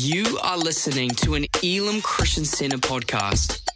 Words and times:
You 0.00 0.38
are 0.44 0.56
listening 0.56 1.10
to 1.10 1.34
an 1.34 1.46
Elim 1.60 2.00
Christian 2.02 2.44
Center 2.44 2.76
podcast. 2.76 3.68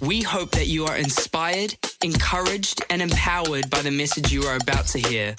We 0.00 0.22
hope 0.22 0.52
that 0.52 0.68
you 0.68 0.84
are 0.86 0.96
inspired, 0.96 1.76
encouraged, 2.00 2.84
and 2.90 3.02
empowered 3.02 3.70
by 3.70 3.82
the 3.82 3.90
message 3.90 4.32
you 4.32 4.44
are 4.44 4.54
about 4.54 4.86
to 4.88 5.00
hear. 5.00 5.34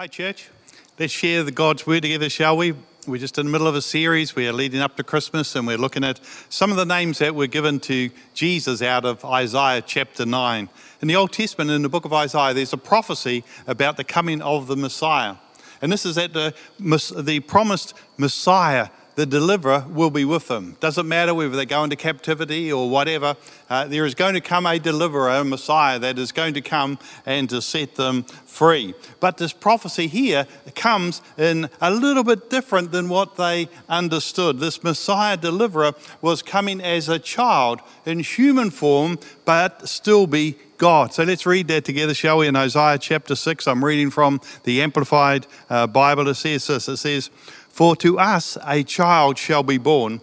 Hi, 0.00 0.08
church. 0.08 0.50
Let's 0.98 1.12
share 1.12 1.44
the 1.44 1.52
God's 1.52 1.86
word 1.86 2.02
together, 2.02 2.28
shall 2.28 2.56
we? 2.56 2.74
We're 3.06 3.18
just 3.18 3.38
in 3.38 3.46
the 3.46 3.52
middle 3.52 3.68
of 3.68 3.76
a 3.76 3.82
series. 3.82 4.34
We 4.34 4.48
are 4.48 4.52
leading 4.52 4.80
up 4.80 4.96
to 4.96 5.04
Christmas 5.04 5.54
and 5.54 5.64
we're 5.64 5.78
looking 5.78 6.02
at 6.02 6.18
some 6.48 6.72
of 6.72 6.76
the 6.76 6.84
names 6.84 7.18
that 7.18 7.36
were 7.36 7.46
given 7.46 7.78
to 7.80 8.10
Jesus 8.34 8.82
out 8.82 9.04
of 9.04 9.24
Isaiah 9.24 9.80
chapter 9.80 10.26
9. 10.26 10.68
In 11.02 11.06
the 11.06 11.14
Old 11.14 11.32
Testament, 11.32 11.70
in 11.70 11.82
the 11.82 11.88
book 11.88 12.04
of 12.04 12.12
Isaiah, 12.12 12.52
there's 12.52 12.72
a 12.72 12.78
prophecy 12.78 13.44
about 13.68 13.96
the 13.96 14.02
coming 14.02 14.42
of 14.42 14.66
the 14.66 14.76
Messiah. 14.76 15.36
And 15.80 15.92
this 15.92 16.04
is 16.04 16.16
that 16.16 16.32
the, 16.32 16.52
the 16.80 17.38
promised 17.40 17.94
Messiah 18.16 18.88
the 19.16 19.26
deliverer 19.26 19.84
will 19.88 20.10
be 20.10 20.24
with 20.24 20.46
them. 20.46 20.76
Doesn't 20.78 21.08
matter 21.08 21.34
whether 21.34 21.56
they 21.56 21.66
go 21.66 21.82
into 21.82 21.96
captivity 21.96 22.70
or 22.70 22.88
whatever, 22.88 23.34
uh, 23.68 23.86
there 23.86 24.04
is 24.04 24.14
going 24.14 24.34
to 24.34 24.40
come 24.40 24.66
a 24.66 24.78
deliverer, 24.78 25.30
a 25.30 25.44
Messiah 25.44 25.98
that 25.98 26.18
is 26.18 26.32
going 26.32 26.54
to 26.54 26.60
come 26.60 26.98
and 27.24 27.50
to 27.50 27.60
set 27.60 27.96
them 27.96 28.24
free. 28.44 28.94
But 29.18 29.38
this 29.38 29.54
prophecy 29.54 30.06
here 30.06 30.46
comes 30.74 31.22
in 31.38 31.70
a 31.80 31.90
little 31.90 32.24
bit 32.24 32.50
different 32.50 32.92
than 32.92 33.08
what 33.08 33.36
they 33.36 33.68
understood. 33.88 34.60
This 34.60 34.84
Messiah 34.84 35.38
deliverer 35.38 35.94
was 36.20 36.42
coming 36.42 36.82
as 36.82 37.08
a 37.08 37.18
child 37.18 37.80
in 38.04 38.20
human 38.20 38.70
form, 38.70 39.18
but 39.46 39.88
still 39.88 40.26
be 40.26 40.56
God. 40.78 41.14
So 41.14 41.22
let's 41.22 41.46
read 41.46 41.68
that 41.68 41.86
together, 41.86 42.12
shall 42.12 42.38
we? 42.38 42.48
In 42.48 42.56
Isaiah 42.56 42.98
chapter 42.98 43.34
6, 43.34 43.66
I'm 43.66 43.82
reading 43.82 44.10
from 44.10 44.42
the 44.64 44.82
Amplified 44.82 45.46
uh, 45.70 45.86
Bible. 45.86 46.28
It 46.28 46.34
says 46.34 46.66
this 46.66 46.88
It 46.88 46.96
says, 46.98 47.30
for 47.76 47.94
to 47.94 48.18
us 48.18 48.56
a 48.66 48.82
child 48.82 49.36
shall 49.36 49.62
be 49.62 49.76
born, 49.76 50.22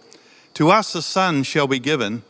to 0.54 0.70
us 0.70 0.92
a 0.96 1.00
son 1.00 1.44
shall 1.44 1.68
be 1.68 1.78
given, 1.78 2.24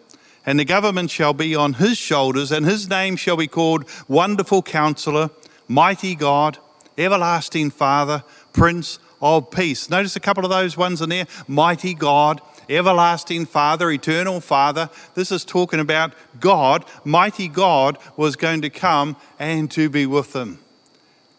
and 0.45 0.61
the 0.61 0.67
government 0.67 1.11
shall 1.11 1.33
be 1.33 1.57
on 1.57 1.73
his 1.73 1.97
shoulders, 1.97 2.53
and 2.53 2.67
his 2.67 2.91
name 2.91 3.17
shall 3.17 3.39
be 3.39 3.47
called 3.47 3.87
Wonderful 4.07 4.63
Counselor, 4.63 5.31
Mighty 5.67 6.15
God, 6.15 6.59
Everlasting 6.99 7.71
Father, 7.71 8.23
Prince 8.53 8.99
of 9.23 9.51
Peace. 9.51 9.89
Notice 9.89 10.15
a 10.15 10.21
couple 10.21 10.45
of 10.45 10.51
those 10.51 10.77
ones 10.77 11.01
in 11.01 11.09
there 11.09 11.27
Mighty 11.49 11.95
God, 11.95 12.43
Everlasting 12.69 13.47
Father, 13.47 13.91
Eternal 13.91 14.43
Father. 14.43 14.91
This 15.15 15.33
is 15.33 15.47
talking 15.47 15.81
about 15.81 16.13
God. 16.39 16.85
Mighty 17.03 17.49
God 17.49 17.97
was 18.19 18.37
going 18.37 18.61
to 18.61 18.69
come 18.69 19.17
and 19.39 19.71
to 19.71 19.89
be 19.89 20.05
with 20.05 20.35
them. 20.35 20.59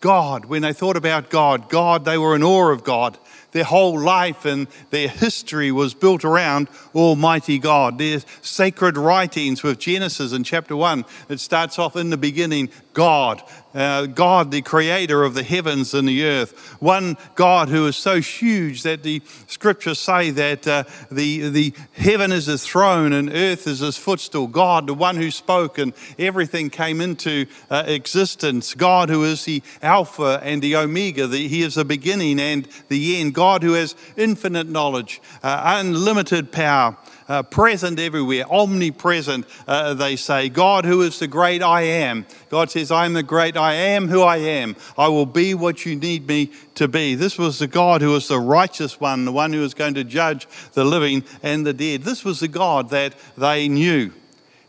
God, 0.01 0.45
when 0.45 0.63
they 0.63 0.73
thought 0.73 0.97
about 0.97 1.29
God, 1.29 1.69
God, 1.69 2.05
they 2.05 2.17
were 2.17 2.35
in 2.35 2.43
awe 2.43 2.71
of 2.71 2.83
God. 2.83 3.17
Their 3.55 3.63
whole 3.63 3.97
life 3.97 4.43
and 4.43 4.67
their 4.89 5.07
history 5.07 5.71
was 5.71 5.93
built 5.93 6.25
around 6.25 6.67
Almighty 6.93 7.57
God. 7.57 7.97
Their 7.97 8.19
sacred 8.41 8.97
writings 8.97 9.63
with 9.63 9.79
Genesis 9.79 10.33
in 10.33 10.43
chapter 10.43 10.75
1, 10.75 11.05
it 11.29 11.39
starts 11.39 11.79
off 11.79 11.95
in 11.95 12.09
the 12.09 12.17
beginning 12.17 12.69
God, 12.95 13.43
uh, 13.73 14.05
God, 14.05 14.51
the 14.51 14.61
creator 14.61 15.23
of 15.23 15.33
the 15.33 15.43
heavens 15.43 15.93
and 15.93 16.07
the 16.07 16.23
earth. 16.23 16.77
One 16.81 17.17
God 17.35 17.67
who 17.67 17.85
is 17.87 17.97
so 17.97 18.21
huge 18.21 18.83
that 18.83 19.03
the 19.03 19.21
scriptures 19.47 19.99
say 19.99 20.31
that 20.31 20.65
uh, 20.65 20.85
the, 21.11 21.49
the 21.49 21.73
heaven 21.91 22.31
is 22.31 22.45
his 22.45 22.65
throne 22.65 23.11
and 23.11 23.29
earth 23.29 23.67
is 23.67 23.79
his 23.79 23.97
footstool. 23.97 24.47
God, 24.47 24.87
the 24.87 24.93
one 24.93 25.17
who 25.17 25.29
spoke 25.29 25.77
and 25.77 25.91
everything 26.17 26.69
came 26.69 27.01
into 27.01 27.47
uh, 27.69 27.83
existence. 27.85 28.73
God 28.73 29.09
who 29.09 29.25
is 29.25 29.43
the 29.43 29.61
Alpha 29.81 30.39
and 30.41 30.61
the 30.61 30.77
Omega. 30.77 31.27
The, 31.27 31.49
he 31.49 31.63
is 31.63 31.75
the 31.75 31.83
beginning 31.83 32.39
and 32.39 32.65
the 32.87 33.19
end. 33.19 33.35
God 33.35 33.61
who 33.61 33.73
has 33.73 33.93
infinite 34.15 34.69
knowledge, 34.69 35.21
uh, 35.43 35.61
unlimited 35.81 36.53
power 36.53 36.97
uh, 37.27 37.43
present 37.43 37.99
everywhere, 37.99 38.45
omnipresent, 38.51 39.45
uh, 39.67 39.93
they 39.93 40.15
say. 40.15 40.49
God, 40.49 40.85
who 40.85 41.01
is 41.01 41.19
the 41.19 41.27
great 41.27 41.61
I 41.61 41.81
am. 41.81 42.25
God 42.49 42.71
says, 42.71 42.91
I 42.91 43.05
am 43.05 43.13
the 43.13 43.23
great 43.23 43.57
I 43.57 43.73
am 43.73 44.07
who 44.07 44.21
I 44.21 44.37
am. 44.37 44.75
I 44.97 45.07
will 45.07 45.25
be 45.25 45.53
what 45.53 45.85
you 45.85 45.95
need 45.95 46.27
me 46.27 46.51
to 46.75 46.87
be. 46.87 47.15
This 47.15 47.37
was 47.37 47.59
the 47.59 47.67
God 47.67 48.01
who 48.01 48.11
was 48.11 48.27
the 48.27 48.39
righteous 48.39 48.99
one, 48.99 49.25
the 49.25 49.31
one 49.31 49.53
who 49.53 49.61
was 49.61 49.73
going 49.73 49.93
to 49.95 50.03
judge 50.03 50.47
the 50.73 50.85
living 50.85 51.23
and 51.41 51.65
the 51.65 51.73
dead. 51.73 52.03
This 52.03 52.23
was 52.23 52.39
the 52.39 52.47
God 52.47 52.89
that 52.89 53.15
they 53.37 53.67
knew. 53.67 54.11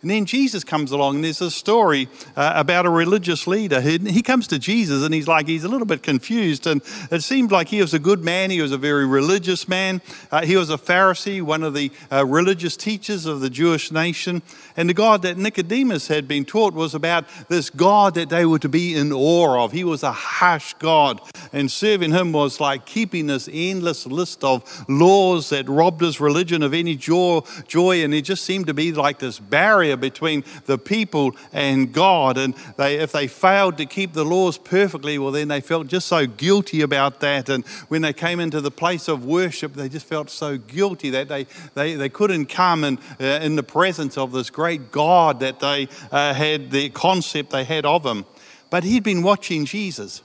And 0.06 0.10
then 0.12 0.24
Jesus 0.24 0.62
comes 0.62 0.92
along, 0.92 1.16
and 1.16 1.24
there's 1.24 1.40
a 1.40 1.50
story 1.50 2.08
uh, 2.36 2.52
about 2.54 2.86
a 2.86 2.90
religious 2.90 3.48
leader. 3.48 3.80
He, 3.80 3.98
he, 3.98 4.22
comes 4.22 4.46
to 4.46 4.56
Jesus, 4.56 5.02
and 5.02 5.12
he's 5.12 5.26
like, 5.26 5.48
he's 5.48 5.64
a 5.64 5.68
little 5.68 5.84
bit 5.84 6.04
confused. 6.04 6.68
And 6.68 6.80
it 7.10 7.24
seemed 7.24 7.50
like 7.50 7.66
he 7.66 7.80
was 7.80 7.92
a 7.92 7.98
good 7.98 8.22
man. 8.22 8.52
He 8.52 8.62
was 8.62 8.70
a 8.70 8.78
very 8.78 9.04
religious 9.04 9.66
man. 9.66 10.00
Uh, 10.30 10.46
he 10.46 10.56
was 10.56 10.70
a 10.70 10.76
Pharisee, 10.76 11.42
one 11.42 11.64
of 11.64 11.74
the 11.74 11.90
uh, 12.12 12.24
religious 12.24 12.76
teachers 12.76 13.26
of 13.26 13.40
the 13.40 13.50
Jewish 13.50 13.90
nation. 13.90 14.42
And 14.76 14.88
the 14.88 14.94
God 14.94 15.22
that 15.22 15.38
Nicodemus 15.38 16.06
had 16.06 16.28
been 16.28 16.44
taught 16.44 16.72
was 16.72 16.94
about 16.94 17.24
this 17.48 17.68
God 17.68 18.14
that 18.14 18.28
they 18.28 18.46
were 18.46 18.60
to 18.60 18.68
be 18.68 18.94
in 18.94 19.12
awe 19.12 19.64
of. 19.64 19.72
He 19.72 19.82
was 19.82 20.04
a 20.04 20.12
harsh 20.12 20.74
God. 20.74 21.20
And 21.52 21.68
serving 21.68 22.12
him 22.12 22.30
was 22.30 22.60
like 22.60 22.86
keeping 22.86 23.26
this 23.26 23.48
endless 23.52 24.06
list 24.06 24.44
of 24.44 24.84
laws 24.88 25.48
that 25.48 25.68
robbed 25.68 26.00
his 26.00 26.20
religion 26.20 26.62
of 26.62 26.74
any 26.74 26.94
joy. 26.94 27.40
joy 27.66 28.04
and 28.04 28.14
it 28.14 28.22
just 28.22 28.44
seemed 28.44 28.68
to 28.68 28.74
be 28.74 28.92
like 28.92 29.18
this 29.18 29.40
barrier 29.40 29.95
barrier 29.96 30.10
between 30.10 30.44
the 30.66 30.78
people 30.78 31.34
and 31.52 31.92
God. 31.92 32.38
And 32.38 32.54
they, 32.76 32.98
if 32.98 33.12
they 33.12 33.26
failed 33.26 33.76
to 33.78 33.86
keep 33.86 34.12
the 34.12 34.24
laws 34.24 34.58
perfectly, 34.58 35.18
well, 35.18 35.32
then 35.32 35.48
they 35.48 35.60
felt 35.60 35.88
just 35.88 36.06
so 36.06 36.26
guilty 36.26 36.82
about 36.82 37.20
that. 37.20 37.48
And 37.48 37.66
when 37.88 38.02
they 38.02 38.12
came 38.12 38.40
into 38.40 38.60
the 38.60 38.70
place 38.70 39.08
of 39.08 39.24
worship, 39.24 39.74
they 39.74 39.88
just 39.88 40.06
felt 40.06 40.30
so 40.30 40.58
guilty 40.58 41.10
that 41.10 41.28
they, 41.28 41.46
they, 41.74 41.94
they 41.94 42.08
couldn't 42.08 42.46
come 42.46 42.84
in, 42.84 42.98
uh, 43.20 43.40
in 43.42 43.56
the 43.56 43.62
presence 43.62 44.16
of 44.16 44.32
this 44.32 44.50
great 44.50 44.92
God 44.92 45.40
that 45.40 45.60
they 45.60 45.88
uh, 46.12 46.34
had, 46.34 46.70
the 46.70 46.90
concept 46.90 47.50
they 47.50 47.64
had 47.64 47.84
of 47.84 48.04
him. 48.04 48.24
But 48.70 48.84
he'd 48.84 49.04
been 49.04 49.22
watching 49.22 49.64
Jesus. 49.64 50.22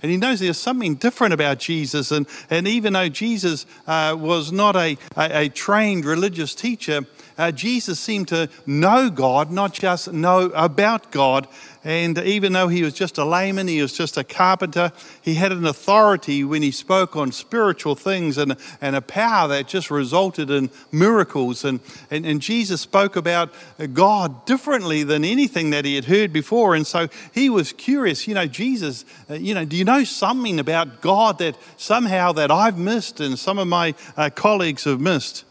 And 0.00 0.12
he 0.12 0.16
knows 0.16 0.38
there's 0.38 0.58
something 0.58 0.94
different 0.94 1.34
about 1.34 1.58
Jesus. 1.58 2.12
And, 2.12 2.28
and 2.50 2.68
even 2.68 2.92
though 2.92 3.08
Jesus 3.08 3.66
uh, 3.86 4.16
was 4.18 4.52
not 4.52 4.76
a, 4.76 4.96
a, 5.16 5.46
a, 5.46 5.48
trained 5.48 6.04
religious 6.04 6.54
teacher, 6.54 7.04
uh, 7.38 7.52
Jesus 7.52 8.00
seemed 8.00 8.28
to 8.28 8.50
know 8.66 9.08
God, 9.08 9.50
not 9.50 9.72
just 9.72 10.12
know 10.12 10.46
about 10.54 11.12
God. 11.12 11.46
And 11.84 12.18
even 12.18 12.52
though 12.52 12.68
he 12.68 12.82
was 12.82 12.92
just 12.92 13.16
a 13.16 13.24
layman, 13.24 13.68
he 13.68 13.80
was 13.80 13.92
just 13.92 14.16
a 14.16 14.24
carpenter, 14.24 14.92
he 15.22 15.34
had 15.34 15.52
an 15.52 15.64
authority 15.64 16.42
when 16.42 16.60
he 16.60 16.72
spoke 16.72 17.16
on 17.16 17.30
spiritual 17.30 17.94
things 17.94 18.36
and, 18.36 18.56
and 18.80 18.96
a 18.96 19.00
power 19.00 19.48
that 19.48 19.68
just 19.68 19.90
resulted 19.90 20.50
in 20.50 20.70
miracles. 20.90 21.64
And, 21.64 21.80
and, 22.10 22.26
and 22.26 22.42
Jesus 22.42 22.80
spoke 22.80 23.14
about 23.14 23.54
God 23.92 24.44
differently 24.44 25.04
than 25.04 25.24
anything 25.24 25.70
that 25.70 25.84
he 25.84 25.94
had 25.94 26.06
heard 26.06 26.32
before. 26.32 26.74
And 26.74 26.86
so 26.86 27.08
he 27.32 27.48
was 27.48 27.72
curious, 27.72 28.26
you 28.26 28.34
know, 28.34 28.46
Jesus, 28.46 29.04
uh, 29.30 29.34
you 29.34 29.54
know, 29.54 29.64
do 29.64 29.76
you 29.76 29.84
know 29.84 30.02
something 30.02 30.58
about 30.58 31.00
God 31.00 31.38
that 31.38 31.56
somehow 31.76 32.32
that 32.32 32.50
I've 32.50 32.76
missed 32.76 33.20
and 33.20 33.38
some 33.38 33.58
of 33.58 33.68
my 33.68 33.94
uh, 34.16 34.30
colleagues 34.34 34.84
have 34.84 35.00
missed? 35.00 35.44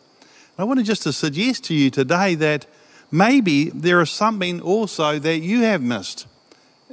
I 0.59 0.63
want 0.63 0.79
to 0.79 0.83
just 0.83 1.03
to 1.03 1.13
suggest 1.13 1.65
to 1.65 1.75
you 1.75 1.91
today 1.91 2.33
that 2.33 2.65
maybe 3.11 3.69
there 3.69 4.01
is 4.01 4.09
something 4.09 4.59
also 4.59 5.19
that 5.19 5.37
you 5.37 5.61
have 5.61 5.83
missed 5.83 6.25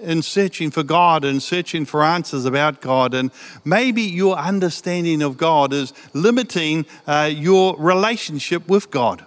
in 0.02 0.20
searching 0.20 0.70
for 0.70 0.82
God 0.82 1.24
and 1.24 1.42
searching 1.42 1.86
for 1.86 2.02
answers 2.02 2.44
about 2.44 2.82
God. 2.82 3.14
And 3.14 3.30
maybe 3.64 4.02
your 4.02 4.36
understanding 4.36 5.22
of 5.22 5.38
God 5.38 5.72
is 5.72 5.94
limiting 6.12 6.84
uh, 7.06 7.30
your 7.32 7.74
relationship 7.78 8.68
with 8.68 8.90
God. 8.90 9.24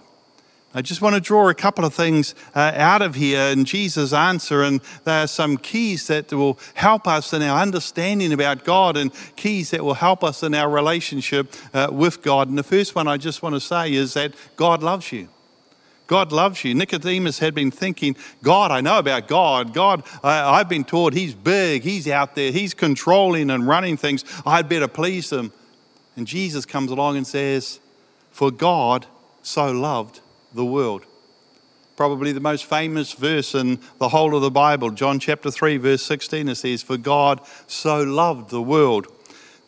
I 0.78 0.80
just 0.80 1.02
want 1.02 1.16
to 1.16 1.20
draw 1.20 1.48
a 1.48 1.54
couple 1.54 1.84
of 1.84 1.92
things 1.92 2.36
uh, 2.54 2.70
out 2.76 3.02
of 3.02 3.16
here 3.16 3.46
in 3.48 3.64
Jesus' 3.64 4.12
answer, 4.12 4.62
and 4.62 4.80
there 5.02 5.24
are 5.24 5.26
some 5.26 5.56
keys 5.56 6.06
that 6.06 6.32
will 6.32 6.56
help 6.74 7.08
us 7.08 7.32
in 7.32 7.42
our 7.42 7.60
understanding 7.60 8.32
about 8.32 8.62
God 8.62 8.96
and 8.96 9.10
keys 9.34 9.72
that 9.72 9.82
will 9.82 9.94
help 9.94 10.22
us 10.22 10.44
in 10.44 10.54
our 10.54 10.70
relationship 10.70 11.52
uh, 11.74 11.88
with 11.90 12.22
God. 12.22 12.46
And 12.46 12.56
the 12.56 12.62
first 12.62 12.94
one 12.94 13.08
I 13.08 13.16
just 13.16 13.42
want 13.42 13.56
to 13.56 13.60
say 13.60 13.92
is 13.92 14.14
that 14.14 14.34
God 14.54 14.84
loves 14.84 15.10
you. 15.10 15.28
God 16.06 16.30
loves 16.30 16.62
you. 16.62 16.76
Nicodemus 16.76 17.40
had 17.40 17.56
been 17.56 17.72
thinking, 17.72 18.14
God, 18.44 18.70
I 18.70 18.80
know 18.80 19.00
about 19.00 19.26
God. 19.26 19.74
God, 19.74 20.04
I, 20.22 20.58
have 20.58 20.68
been 20.68 20.84
taught 20.84 21.12
He's 21.12 21.34
big, 21.34 21.82
He's 21.82 22.06
out 22.06 22.36
there, 22.36 22.52
He's 22.52 22.72
controlling 22.72 23.50
and 23.50 23.66
running 23.66 23.96
things. 23.96 24.24
I'd 24.46 24.68
better 24.68 24.86
please 24.86 25.32
Him. 25.32 25.52
And 26.14 26.24
Jesus 26.24 26.64
comes 26.64 26.92
along 26.92 27.16
and 27.16 27.26
says, 27.26 27.80
For 28.30 28.52
God 28.52 29.06
so 29.42 29.72
loved 29.72 30.20
the 30.52 30.64
world. 30.64 31.04
Probably 31.96 32.32
the 32.32 32.40
most 32.40 32.64
famous 32.64 33.12
verse 33.12 33.54
in 33.54 33.80
the 33.98 34.08
whole 34.08 34.34
of 34.36 34.42
the 34.42 34.50
Bible, 34.50 34.90
John 34.90 35.18
chapter 35.18 35.50
3, 35.50 35.78
verse 35.78 36.02
16, 36.02 36.48
it 36.48 36.54
says, 36.54 36.82
For 36.82 36.96
God 36.96 37.40
so 37.66 38.02
loved 38.02 38.50
the 38.50 38.62
world 38.62 39.08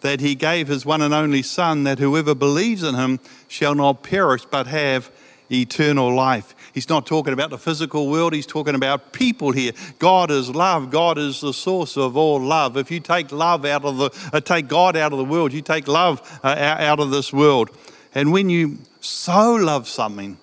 that 0.01 0.21
he 0.21 0.35
gave 0.35 0.69
his 0.69 0.87
one 0.87 1.03
and 1.03 1.13
only 1.13 1.43
Son, 1.43 1.85
that 1.85 1.99
whoever 1.99 2.35
believes 2.35 2.83
in 2.83 2.95
him 2.95 3.21
shall 3.49 3.75
not 3.75 4.03
perish 4.03 4.45
but 4.45 4.67
have 4.67 5.11
eternal 5.51 6.15
life. 6.15 6.55
He's 6.73 6.89
not 6.89 7.07
talking 7.07 7.33
about 7.33 7.51
the 7.51 7.59
physical 7.59 8.09
world, 8.09 8.33
he's 8.33 8.47
talking 8.47 8.75
about 8.75 9.13
people 9.13 9.51
here. 9.53 9.73
God 9.99 10.31
is 10.31 10.49
love, 10.49 10.91
God 10.91 11.19
is 11.19 11.41
the 11.41 11.53
source 11.53 11.97
of 11.97 12.17
all 12.17 12.41
love. 12.41 12.77
If 12.77 12.91
you 12.91 13.01
take 13.01 13.33
love 13.33 13.65
out 13.65 13.85
of 13.85 13.97
the, 13.97 14.31
uh, 14.33 14.41
take 14.41 14.69
God 14.69 14.97
out 14.97 15.13
of 15.13 15.19
the 15.19 15.25
world, 15.25 15.53
you 15.53 15.63
take 15.63 15.89
love 15.89 16.41
uh, 16.45 16.55
out 16.59 17.01
of 17.01 17.11
this 17.11 17.33
world. 17.33 17.71
And 18.15 18.33
when 18.33 18.51
you 18.51 18.79
so 19.01 19.55
love 19.55 19.89
something, 19.89 20.39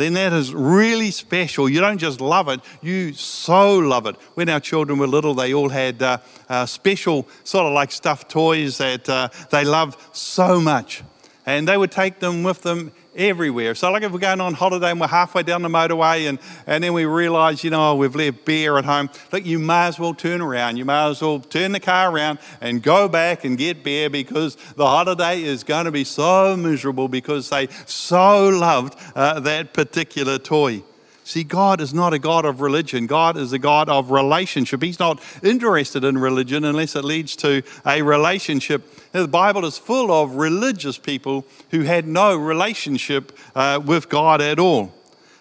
then 0.00 0.14
that 0.14 0.32
is 0.32 0.54
really 0.54 1.10
special. 1.10 1.68
You 1.68 1.80
don't 1.80 1.98
just 1.98 2.20
love 2.20 2.48
it, 2.48 2.60
you 2.80 3.12
so 3.12 3.78
love 3.78 4.06
it. 4.06 4.16
When 4.34 4.48
our 4.48 4.60
children 4.60 4.98
were 4.98 5.06
little, 5.06 5.34
they 5.34 5.52
all 5.52 5.68
had 5.68 6.02
uh, 6.02 6.18
uh, 6.48 6.66
special, 6.66 7.28
sort 7.44 7.66
of 7.66 7.72
like 7.72 7.92
stuffed 7.92 8.30
toys 8.30 8.78
that 8.78 9.08
uh, 9.08 9.28
they 9.50 9.64
loved 9.64 9.98
so 10.16 10.60
much. 10.60 11.02
And 11.46 11.66
they 11.66 11.76
would 11.76 11.90
take 11.90 12.20
them 12.20 12.42
with 12.42 12.62
them 12.62 12.92
everywhere. 13.16 13.74
So, 13.74 13.90
like 13.90 14.02
if 14.02 14.12
we're 14.12 14.18
going 14.18 14.40
on 14.40 14.54
holiday 14.54 14.90
and 14.90 15.00
we're 15.00 15.08
halfway 15.08 15.42
down 15.42 15.62
the 15.62 15.68
motorway 15.68 16.28
and, 16.28 16.38
and 16.66 16.84
then 16.84 16.92
we 16.92 17.04
realise, 17.04 17.64
you 17.64 17.70
know, 17.70 17.94
we've 17.96 18.14
left 18.14 18.44
beer 18.44 18.78
at 18.78 18.84
home, 18.84 19.10
look, 19.32 19.44
you 19.44 19.58
may 19.58 19.86
as 19.86 19.98
well 19.98 20.14
turn 20.14 20.40
around. 20.40 20.76
You 20.76 20.84
may 20.84 21.08
as 21.10 21.22
well 21.22 21.40
turn 21.40 21.72
the 21.72 21.80
car 21.80 22.10
around 22.10 22.38
and 22.60 22.82
go 22.82 23.08
back 23.08 23.44
and 23.44 23.56
get 23.58 23.82
beer 23.84 24.10
because 24.10 24.56
the 24.76 24.86
holiday 24.86 25.42
is 25.42 25.64
going 25.64 25.84
to 25.84 25.92
be 25.92 26.04
so 26.04 26.56
miserable 26.56 27.08
because 27.08 27.50
they 27.50 27.68
so 27.86 28.48
loved 28.48 28.96
uh, 29.14 29.40
that 29.40 29.72
particular 29.72 30.38
toy. 30.38 30.82
See, 31.24 31.44
God 31.44 31.80
is 31.80 31.94
not 31.94 32.12
a 32.12 32.18
God 32.18 32.44
of 32.44 32.60
religion. 32.60 33.06
God 33.06 33.36
is 33.36 33.52
a 33.52 33.58
God 33.58 33.88
of 33.88 34.10
relationship. 34.10 34.82
He's 34.82 34.98
not 34.98 35.22
interested 35.42 36.02
in 36.02 36.18
religion 36.18 36.64
unless 36.64 36.96
it 36.96 37.04
leads 37.04 37.36
to 37.36 37.62
a 37.86 38.02
relationship. 38.02 38.82
The 39.12 39.28
Bible 39.28 39.64
is 39.64 39.78
full 39.78 40.10
of 40.10 40.36
religious 40.36 40.98
people 40.98 41.46
who 41.70 41.82
had 41.82 42.06
no 42.08 42.36
relationship 42.36 43.36
uh, 43.54 43.80
with 43.84 44.08
God 44.08 44.40
at 44.40 44.58
all. 44.58 44.92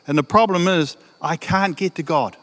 And 0.06 0.18
the 0.18 0.24
problem 0.24 0.68
is, 0.68 0.98
I 1.22 1.38
can't 1.38 1.76
get 1.76 1.96
to 1.96 2.04
God. 2.04 2.38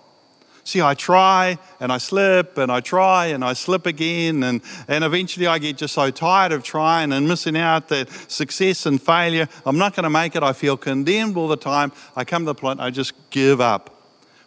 See, 0.66 0.82
I 0.82 0.94
try 0.94 1.58
and 1.78 1.92
I 1.92 1.98
slip 1.98 2.58
and 2.58 2.72
I 2.72 2.80
try 2.80 3.26
and 3.26 3.44
I 3.44 3.52
slip 3.52 3.86
again, 3.86 4.42
and, 4.42 4.60
and 4.88 5.04
eventually 5.04 5.46
I 5.46 5.60
get 5.60 5.76
just 5.76 5.94
so 5.94 6.10
tired 6.10 6.50
of 6.50 6.64
trying 6.64 7.12
and 7.12 7.28
missing 7.28 7.56
out 7.56 7.86
that 7.90 8.10
success 8.28 8.84
and 8.84 9.00
failure. 9.00 9.48
I'm 9.64 9.78
not 9.78 9.94
going 9.94 10.02
to 10.02 10.10
make 10.10 10.34
it. 10.34 10.42
I 10.42 10.52
feel 10.52 10.76
condemned 10.76 11.36
all 11.36 11.46
the 11.46 11.56
time. 11.56 11.92
I 12.16 12.24
come 12.24 12.42
to 12.42 12.46
the 12.46 12.56
point 12.56 12.80
I 12.80 12.90
just 12.90 13.12
give 13.30 13.60
up. 13.60 13.94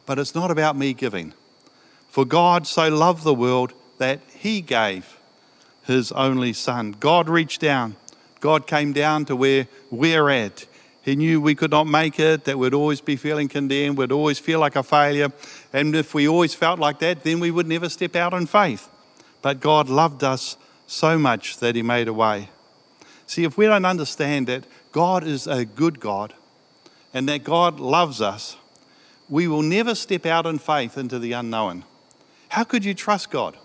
But 0.06 0.20
it's 0.20 0.36
not 0.36 0.52
about 0.52 0.76
me 0.76 0.94
giving. 0.94 1.34
For 2.10 2.26
God 2.26 2.68
so 2.68 2.90
loved 2.90 3.24
the 3.24 3.34
world 3.34 3.72
that 3.98 4.20
He 4.38 4.60
gave 4.60 5.18
His 5.86 6.12
only 6.12 6.52
Son. 6.52 6.98
God 7.00 7.30
reached 7.30 7.62
down, 7.62 7.96
God 8.42 8.68
came 8.68 8.92
down 8.92 9.24
to 9.26 9.38
where 9.38 9.70
we're 9.90 10.30
at. 10.30 10.66
He 11.10 11.16
knew 11.16 11.42
we 11.42 11.56
could 11.56 11.72
not 11.72 11.88
make 11.88 12.20
it, 12.20 12.44
that 12.44 12.60
we'd 12.60 12.76
always 12.76 13.02
be 13.02 13.16
feeling 13.16 13.48
condemned, 13.48 13.98
we'd 13.98 14.12
always 14.12 14.38
feel 14.38 14.60
like 14.60 14.76
a 14.76 14.84
failure. 14.84 15.32
And 15.74 15.96
if 15.96 16.14
we 16.14 16.28
always 16.28 16.54
felt 16.54 16.78
like 16.78 17.00
that, 17.00 17.24
then 17.24 17.40
we 17.40 17.50
would 17.50 17.66
never 17.66 17.90
step 17.90 18.16
out 18.16 18.32
in 18.36 18.46
faith. 18.46 18.88
But 19.42 19.60
God 19.60 19.90
loved 19.90 20.24
us 20.24 20.56
so 20.86 21.18
much 21.18 21.58
that 21.58 21.76
He 21.76 21.82
made 21.82 22.08
a 22.08 22.14
way. 22.14 22.50
See, 23.26 23.44
if 23.44 23.58
we 23.58 23.66
don't 23.66 23.86
understand 23.86 24.46
that 24.50 24.66
God 24.92 25.24
is 25.24 25.48
a 25.48 25.66
good 25.66 26.00
God 26.00 26.36
and 27.12 27.28
that 27.28 27.44
God 27.44 27.80
loves 27.80 28.22
us, 28.22 28.56
we 29.28 29.48
will 29.48 29.64
never 29.64 29.96
step 29.96 30.28
out 30.28 30.46
in 30.46 30.60
faith 30.60 30.96
into 30.96 31.18
the 31.18 31.32
unknown. 31.32 31.86
How 32.50 32.64
could 32.64 32.86
you 32.86 32.94
trust 32.94 33.32
God? 33.32 33.58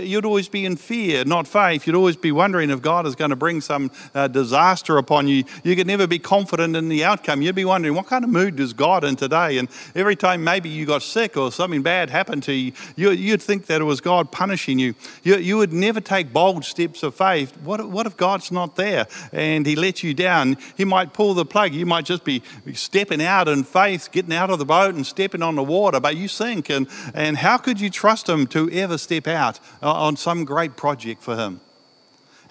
You'd 0.00 0.24
always 0.24 0.48
be 0.48 0.64
in 0.64 0.76
fear, 0.76 1.24
not 1.24 1.46
faith. 1.46 1.86
You'd 1.86 1.96
always 1.96 2.16
be 2.16 2.32
wondering 2.32 2.70
if 2.70 2.80
God 2.80 3.06
is 3.06 3.14
going 3.14 3.30
to 3.30 3.36
bring 3.36 3.60
some 3.60 3.90
uh, 4.14 4.26
disaster 4.28 4.96
upon 4.96 5.28
you. 5.28 5.44
You 5.64 5.76
could 5.76 5.86
never 5.86 6.06
be 6.06 6.18
confident 6.18 6.76
in 6.76 6.88
the 6.88 7.04
outcome. 7.04 7.42
You'd 7.42 7.54
be 7.54 7.66
wondering, 7.66 7.94
what 7.94 8.06
kind 8.06 8.24
of 8.24 8.30
mood 8.30 8.58
is 8.58 8.72
God 8.72 9.04
in 9.04 9.16
today? 9.16 9.58
And 9.58 9.68
every 9.94 10.16
time 10.16 10.42
maybe 10.42 10.70
you 10.70 10.86
got 10.86 11.02
sick 11.02 11.36
or 11.36 11.52
something 11.52 11.82
bad 11.82 12.08
happened 12.08 12.42
to 12.44 12.52
you, 12.52 12.72
you 12.96 13.32
would 13.32 13.42
think 13.42 13.66
that 13.66 13.80
it 13.80 13.84
was 13.84 14.00
God 14.00 14.32
punishing 14.32 14.78
you. 14.78 14.94
you. 15.22 15.36
You 15.36 15.58
would 15.58 15.72
never 15.72 16.00
take 16.00 16.32
bold 16.32 16.64
steps 16.64 17.02
of 17.02 17.14
faith. 17.14 17.54
What, 17.58 17.86
what 17.90 18.06
if 18.06 18.16
God's 18.16 18.50
not 18.50 18.76
there 18.76 19.06
and 19.32 19.66
He 19.66 19.76
lets 19.76 20.02
you 20.02 20.14
down? 20.14 20.56
He 20.76 20.86
might 20.86 21.12
pull 21.12 21.34
the 21.34 21.44
plug. 21.44 21.74
You 21.74 21.84
might 21.84 22.06
just 22.06 22.24
be 22.24 22.42
stepping 22.72 23.22
out 23.22 23.46
in 23.48 23.64
faith, 23.64 24.10
getting 24.10 24.32
out 24.32 24.48
of 24.48 24.58
the 24.58 24.64
boat 24.64 24.94
and 24.94 25.06
stepping 25.06 25.42
on 25.42 25.54
the 25.54 25.62
water, 25.62 26.00
but 26.00 26.16
you 26.16 26.28
sink. 26.28 26.70
And, 26.70 26.88
and 27.14 27.36
how 27.36 27.58
could 27.58 27.80
you 27.80 27.90
trust 27.90 28.28
Him 28.28 28.46
to 28.48 28.70
ever 28.70 28.96
step 28.96 29.26
out? 29.26 29.60
Uh, 29.82 29.92
on 29.92 30.16
some 30.16 30.44
great 30.44 30.76
project 30.76 31.20
for 31.20 31.36
Him. 31.36 31.60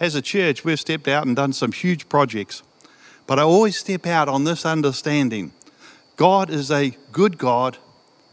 As 0.02 0.16
a 0.16 0.22
church, 0.22 0.66
we've 0.66 0.80
stepped 0.80 1.08
out 1.08 1.26
and 1.26 1.34
done 1.34 1.54
some 1.54 1.72
huge 1.72 2.10
projects, 2.10 2.62
but 3.26 3.40
I 3.40 3.44
always 3.44 3.78
step 3.78 4.06
out 4.06 4.28
on 4.28 4.44
this 4.44 4.66
understanding 4.66 5.54
God 6.18 6.50
is 6.50 6.70
a 6.70 6.98
good 7.14 7.38
God 7.38 7.78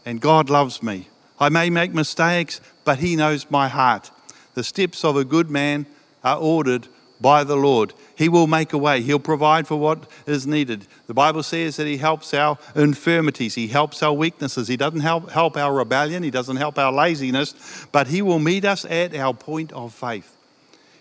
and 0.05 0.19
God 0.19 0.49
loves 0.49 0.83
me. 0.83 1.07
I 1.39 1.47
may 1.47 1.69
make 1.69 1.93
mistakes, 1.93 2.59
but 2.83 2.99
He 2.99 3.15
knows 3.15 3.49
my 3.49 3.69
heart. 3.69 4.11
The 4.53 4.65
steps 4.65 5.05
of 5.05 5.15
a 5.15 5.23
good 5.23 5.49
man 5.49 5.85
are 6.21 6.37
ordered 6.37 6.89
by 7.21 7.43
the 7.43 7.55
Lord. 7.55 7.93
He 8.15 8.29
will 8.29 8.47
make 8.47 8.73
a 8.73 8.77
way. 8.77 9.01
He'll 9.01 9.19
provide 9.19 9.67
for 9.67 9.77
what 9.77 10.09
is 10.25 10.47
needed. 10.47 10.87
The 11.07 11.13
Bible 11.13 11.43
says 11.43 11.77
that 11.77 11.87
He 11.87 11.97
helps 11.97 12.33
our 12.33 12.57
infirmities, 12.75 13.55
He 13.55 13.67
helps 13.67 14.01
our 14.01 14.13
weaknesses. 14.13 14.67
He 14.67 14.77
doesn't 14.77 15.01
help, 15.01 15.31
help 15.31 15.57
our 15.57 15.73
rebellion, 15.73 16.23
He 16.23 16.31
doesn't 16.31 16.57
help 16.57 16.77
our 16.77 16.91
laziness, 16.91 17.87
but 17.91 18.07
He 18.07 18.21
will 18.21 18.39
meet 18.39 18.65
us 18.65 18.85
at 18.85 19.15
our 19.15 19.33
point 19.33 19.71
of 19.73 19.93
faith. 19.93 20.35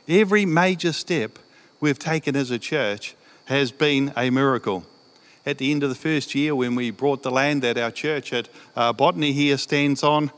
Every 0.09 0.47
major 0.47 0.93
step 0.93 1.39
we've 1.81 1.99
taken 1.99 2.35
as 2.35 2.51
a 2.51 2.59
church 2.59 3.15
has 3.47 3.71
been 3.73 4.13
a 4.17 4.31
miracle. 4.31 4.85
At 5.47 5.59
the 5.59 5.71
end 5.71 5.83
of 5.83 5.89
the 5.89 5.95
first 5.95 6.35
year, 6.35 6.55
when 6.55 6.75
we 6.75 6.91
brought 6.91 7.23
the 7.23 7.31
land 7.31 7.63
that 7.63 7.79
our 7.79 7.91
church 7.91 8.33
at 8.33 8.49
uh, 8.77 8.93
Botany 8.93 9.33
here 9.33 9.57
stands 9.57 10.03
on, 10.03 10.31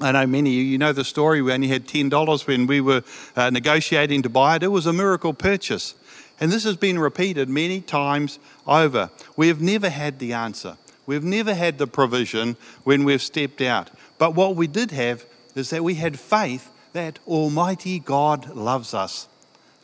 I 0.00 0.12
know 0.12 0.26
many 0.26 0.50
of 0.58 0.66
you, 0.66 0.78
know 0.78 0.92
the 0.92 1.04
story. 1.04 1.40
We 1.40 1.52
only 1.52 1.68
had 1.68 1.86
$10 1.86 2.46
when 2.46 2.66
we 2.66 2.80
were 2.80 3.02
uh, 3.36 3.50
negotiating 3.50 4.22
to 4.22 4.28
buy 4.28 4.56
it. 4.56 4.62
It 4.62 4.68
was 4.68 4.86
a 4.86 4.92
miracle 4.92 5.32
purchase. 5.32 5.94
And 6.40 6.50
this 6.50 6.64
has 6.64 6.76
been 6.76 6.98
repeated 6.98 7.48
many 7.48 7.80
times 7.80 8.38
over. 8.66 9.10
We 9.36 9.48
have 9.48 9.60
never 9.60 9.88
had 9.88 10.18
the 10.18 10.32
answer. 10.32 10.76
We've 11.06 11.22
never 11.22 11.54
had 11.54 11.78
the 11.78 11.86
provision 11.86 12.56
when 12.82 13.04
we've 13.04 13.22
stepped 13.22 13.60
out. 13.60 13.90
But 14.18 14.34
what 14.34 14.56
we 14.56 14.66
did 14.66 14.90
have 14.90 15.24
is 15.54 15.70
that 15.70 15.84
we 15.84 15.94
had 15.94 16.18
faith 16.18 16.70
that 16.92 17.18
Almighty 17.26 17.98
God 17.98 18.54
loves 18.54 18.94
us 18.94 19.28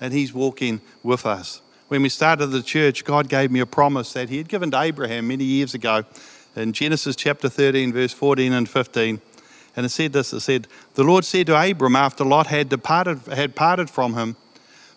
and 0.00 0.12
He's 0.12 0.32
walking 0.32 0.80
with 1.02 1.26
us. 1.26 1.60
When 1.88 2.02
we 2.02 2.08
started 2.08 2.46
the 2.46 2.62
church, 2.62 3.04
God 3.04 3.28
gave 3.28 3.50
me 3.50 3.60
a 3.60 3.66
promise 3.66 4.12
that 4.14 4.28
He 4.28 4.38
had 4.38 4.48
given 4.48 4.70
to 4.70 4.80
Abraham 4.80 5.28
many 5.28 5.44
years 5.44 5.74
ago 5.74 6.04
in 6.56 6.72
Genesis 6.72 7.16
chapter 7.16 7.48
13, 7.48 7.92
verse 7.92 8.12
14 8.12 8.52
and 8.52 8.68
15. 8.68 9.20
And 9.76 9.86
it 9.86 9.90
said 9.90 10.12
this 10.12 10.32
it 10.32 10.40
said, 10.40 10.66
The 10.94 11.04
Lord 11.04 11.24
said 11.24 11.46
to 11.46 11.60
Abram 11.60 11.96
after 11.96 12.24
Lot 12.24 12.48
had 12.48 12.68
departed, 12.68 13.20
had 13.28 13.54
parted 13.54 13.88
from 13.88 14.14
him, 14.14 14.36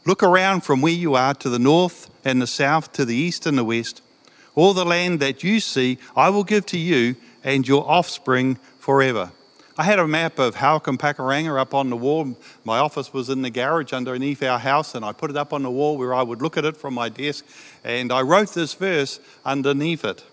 Look 0.05 0.21
around 0.21 0.61
from 0.61 0.81
where 0.81 0.91
you 0.91 1.15
are 1.15 1.33
to 1.35 1.49
the 1.49 1.59
north 1.59 2.09
and 2.25 2.41
the 2.41 2.47
south, 2.47 2.91
to 2.93 3.05
the 3.05 3.15
east 3.15 3.45
and 3.45 3.57
the 3.57 3.63
west. 3.63 4.01
All 4.55 4.73
the 4.73 4.85
land 4.85 5.19
that 5.21 5.43
you 5.43 5.59
see, 5.59 5.97
I 6.15 6.29
will 6.29 6.43
give 6.43 6.65
to 6.67 6.77
you 6.77 7.15
and 7.43 7.67
your 7.67 7.89
offspring 7.89 8.55
forever. 8.79 9.31
I 9.75 9.83
had 9.83 9.97
a 9.97 10.07
map 10.07 10.37
of 10.37 10.55
Halcombe 10.55 10.99
Pakuranga 10.99 11.59
up 11.59 11.73
on 11.73 11.89
the 11.89 11.97
wall. 11.97 12.37
My 12.63 12.77
office 12.77 13.11
was 13.11 13.29
in 13.29 13.41
the 13.41 13.49
garage 13.49 13.91
underneath 13.91 14.43
our 14.43 14.59
house, 14.59 14.93
and 14.93 15.03
I 15.03 15.13
put 15.13 15.31
it 15.31 15.37
up 15.37 15.51
on 15.51 15.63
the 15.63 15.71
wall 15.71 15.97
where 15.97 16.13
I 16.13 16.21
would 16.21 16.43
look 16.43 16.57
at 16.57 16.65
it 16.65 16.77
from 16.77 16.93
my 16.93 17.09
desk. 17.09 17.43
And 17.83 18.11
I 18.11 18.21
wrote 18.21 18.53
this 18.53 18.75
verse 18.75 19.19
underneath 19.43 20.05
it. 20.05 20.23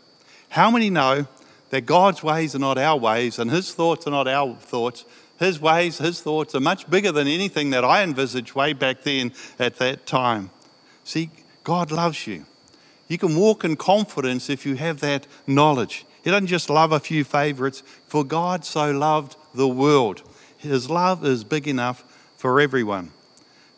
How 0.51 0.71
many 0.71 0.91
know 0.91 1.27
that 1.71 1.87
God's 1.87 2.23
ways 2.23 2.55
are 2.55 2.61
not 2.61 2.79
our 2.79 2.99
ways 2.99 3.39
and 3.39 3.51
His 3.51 3.73
thoughts 3.73 4.07
are 4.07 4.11
not 4.11 4.29
our 4.29 4.55
thoughts. 4.57 5.05
His 5.39 5.61
ways, 5.61 5.99
His 5.99 6.21
thoughts 6.21 6.55
are 6.55 6.61
much 6.61 6.89
bigger 6.91 7.13
than 7.13 7.27
anything 7.27 7.71
that 7.71 7.85
I 7.85 8.03
envisaged 8.03 8.55
way 8.55 8.73
back 8.73 9.03
then 9.03 9.33
at 9.59 9.77
that 9.77 10.07
time. 10.07 10.51
See, 11.05 11.31
God 11.65 11.91
loves 11.91 12.27
you. 12.27 12.45
You 13.09 13.19
can 13.19 13.35
walk 13.35 13.65
in 13.65 13.77
confidence 13.77 14.51
if 14.51 14.65
you 14.65 14.77
have 14.77 15.01
that 15.01 15.27
knowledge. 15.47 16.05
He 16.23 16.31
doesn't 16.31 16.49
just 16.49 16.71
love 16.71 16.93
a 16.93 17.01
few 17.01 17.25
favorites, 17.25 17.83
for 18.07 18.25
God 18.25 18.65
so 18.65 18.91
loved 18.91 19.37
the 19.55 19.69
world. 19.69 20.23
His 20.59 20.91
love 20.91 21.25
is 21.25 21.43
big 21.43 21.67
enough 21.67 22.05
for 22.37 22.61
everyone. 22.61 23.11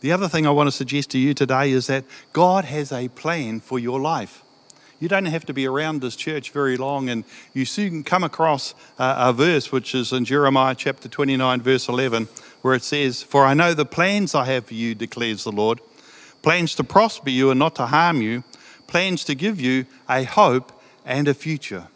The 0.00 0.12
other 0.12 0.28
thing 0.28 0.46
I 0.46 0.50
want 0.50 0.66
to 0.66 0.72
suggest 0.72 1.10
to 1.10 1.18
you 1.18 1.32
today 1.32 1.70
is 1.70 1.86
that 1.86 2.04
God 2.32 2.64
has 2.64 2.90
a 2.90 3.08
plan 3.08 3.60
for 3.60 3.78
your 3.78 4.00
life. 4.00 4.42
You 5.02 5.08
don't 5.08 5.24
have 5.24 5.46
to 5.46 5.52
be 5.52 5.66
around 5.66 6.00
this 6.00 6.14
church 6.14 6.50
very 6.52 6.76
long, 6.76 7.08
and 7.08 7.24
you 7.52 7.64
soon 7.64 8.04
come 8.04 8.22
across 8.22 8.72
uh, 9.00 9.16
a 9.18 9.32
verse 9.32 9.72
which 9.72 9.96
is 9.96 10.12
in 10.12 10.24
Jeremiah 10.24 10.76
chapter 10.76 11.08
29, 11.08 11.60
verse 11.60 11.88
11, 11.88 12.28
where 12.60 12.76
it 12.76 12.84
says, 12.84 13.20
For 13.20 13.44
I 13.44 13.52
know 13.52 13.74
the 13.74 13.84
plans 13.84 14.32
I 14.32 14.44
have 14.44 14.66
for 14.66 14.74
you, 14.74 14.94
declares 14.94 15.42
the 15.42 15.50
Lord 15.50 15.80
plans 16.40 16.76
to 16.76 16.84
prosper 16.84 17.30
you 17.30 17.50
and 17.50 17.58
not 17.58 17.74
to 17.74 17.86
harm 17.86 18.22
you, 18.22 18.44
plans 18.86 19.24
to 19.24 19.34
give 19.34 19.60
you 19.60 19.86
a 20.08 20.22
hope 20.22 20.70
and 21.04 21.26
a 21.26 21.34
future. 21.34 21.88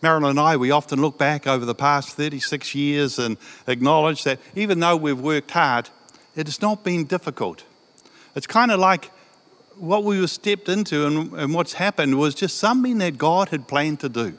Marilyn 0.00 0.30
and 0.30 0.38
I, 0.38 0.56
we 0.56 0.70
often 0.70 1.00
look 1.00 1.18
back 1.18 1.48
over 1.48 1.64
the 1.64 1.74
past 1.74 2.10
36 2.10 2.76
years 2.76 3.18
and 3.18 3.38
acknowledge 3.66 4.22
that 4.22 4.38
even 4.54 4.78
though 4.78 4.94
we've 4.94 5.18
worked 5.18 5.50
hard, 5.50 5.90
it 6.36 6.46
has 6.46 6.62
not 6.62 6.84
been 6.84 7.06
difficult. 7.06 7.64
It's 8.36 8.46
kind 8.46 8.70
of 8.70 8.78
like 8.78 9.10
what 9.80 10.04
we 10.04 10.20
were 10.20 10.28
stepped 10.28 10.68
into 10.68 11.06
and, 11.06 11.32
and 11.32 11.54
what's 11.54 11.72
happened 11.74 12.18
was 12.18 12.34
just 12.34 12.58
something 12.58 12.98
that 12.98 13.18
God 13.18 13.48
had 13.48 13.66
planned 13.66 14.00
to 14.00 14.08
do. 14.08 14.34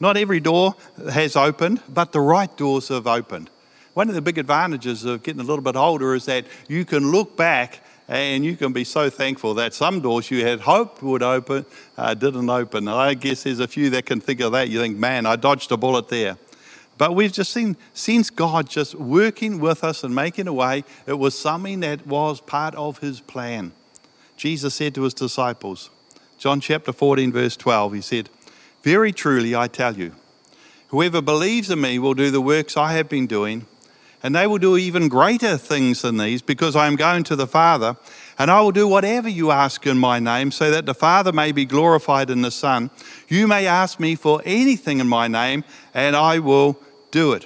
Not 0.00 0.16
every 0.16 0.40
door 0.40 0.74
has 1.10 1.36
opened, 1.36 1.82
but 1.88 2.12
the 2.12 2.20
right 2.20 2.54
doors 2.56 2.88
have 2.88 3.06
opened. 3.06 3.50
One 3.94 4.08
of 4.08 4.14
the 4.14 4.22
big 4.22 4.38
advantages 4.38 5.04
of 5.04 5.22
getting 5.22 5.40
a 5.40 5.44
little 5.44 5.62
bit 5.62 5.76
older 5.76 6.14
is 6.14 6.26
that 6.26 6.44
you 6.68 6.84
can 6.84 7.10
look 7.10 7.36
back 7.36 7.80
And 8.08 8.42
you 8.42 8.56
can 8.56 8.72
be 8.72 8.84
so 8.84 9.10
thankful 9.10 9.52
that 9.54 9.74
some 9.74 10.00
doors 10.00 10.30
you 10.30 10.44
had 10.44 10.60
hoped 10.60 11.02
would 11.02 11.22
open 11.22 11.66
uh, 11.98 12.14
didn't 12.14 12.48
open. 12.48 12.88
I 12.88 13.12
guess 13.12 13.42
there's 13.42 13.60
a 13.60 13.68
few 13.68 13.90
that 13.90 14.06
can 14.06 14.18
think 14.18 14.40
of 14.40 14.52
that. 14.52 14.70
You 14.70 14.80
think, 14.80 14.96
man, 14.96 15.26
I 15.26 15.36
dodged 15.36 15.70
a 15.72 15.76
bullet 15.76 16.08
there. 16.08 16.38
But 16.96 17.14
we've 17.14 17.30
just 17.30 17.52
seen, 17.52 17.76
since 17.92 18.30
God 18.30 18.68
just 18.68 18.94
working 18.94 19.60
with 19.60 19.84
us 19.84 20.02
and 20.02 20.14
making 20.14 20.48
a 20.48 20.54
way, 20.54 20.84
it 21.06 21.18
was 21.18 21.38
something 21.38 21.80
that 21.80 22.06
was 22.06 22.40
part 22.40 22.74
of 22.74 22.98
his 22.98 23.20
plan. 23.20 23.72
Jesus 24.38 24.76
said 24.76 24.94
to 24.94 25.02
his 25.02 25.14
disciples, 25.14 25.90
John 26.38 26.60
chapter 26.60 26.92
14, 26.92 27.32
verse 27.32 27.56
12, 27.56 27.94
he 27.94 28.00
said, 28.00 28.30
Very 28.84 29.12
truly 29.12 29.56
I 29.56 29.66
tell 29.66 29.96
you, 29.96 30.12
whoever 30.88 31.20
believes 31.20 31.70
in 31.70 31.80
me 31.80 31.98
will 31.98 32.14
do 32.14 32.30
the 32.30 32.40
works 32.40 32.76
I 32.76 32.92
have 32.92 33.08
been 33.08 33.26
doing, 33.26 33.66
and 34.22 34.36
they 34.36 34.46
will 34.46 34.58
do 34.58 34.76
even 34.76 35.08
greater 35.08 35.56
things 35.56 36.02
than 36.02 36.18
these, 36.18 36.40
because 36.40 36.76
I 36.76 36.86
am 36.86 36.94
going 36.94 37.24
to 37.24 37.34
the 37.34 37.48
Father, 37.48 37.96
and 38.38 38.48
I 38.48 38.60
will 38.60 38.70
do 38.70 38.86
whatever 38.86 39.28
you 39.28 39.50
ask 39.50 39.84
in 39.88 39.98
my 39.98 40.20
name, 40.20 40.52
so 40.52 40.70
that 40.70 40.86
the 40.86 40.94
Father 40.94 41.32
may 41.32 41.50
be 41.50 41.64
glorified 41.64 42.30
in 42.30 42.42
the 42.42 42.52
Son. 42.52 42.90
You 43.26 43.48
may 43.48 43.66
ask 43.66 43.98
me 43.98 44.14
for 44.14 44.40
anything 44.44 45.00
in 45.00 45.08
my 45.08 45.26
name, 45.26 45.64
and 45.94 46.14
I 46.14 46.38
will 46.38 46.78
do 47.10 47.32
it. 47.32 47.44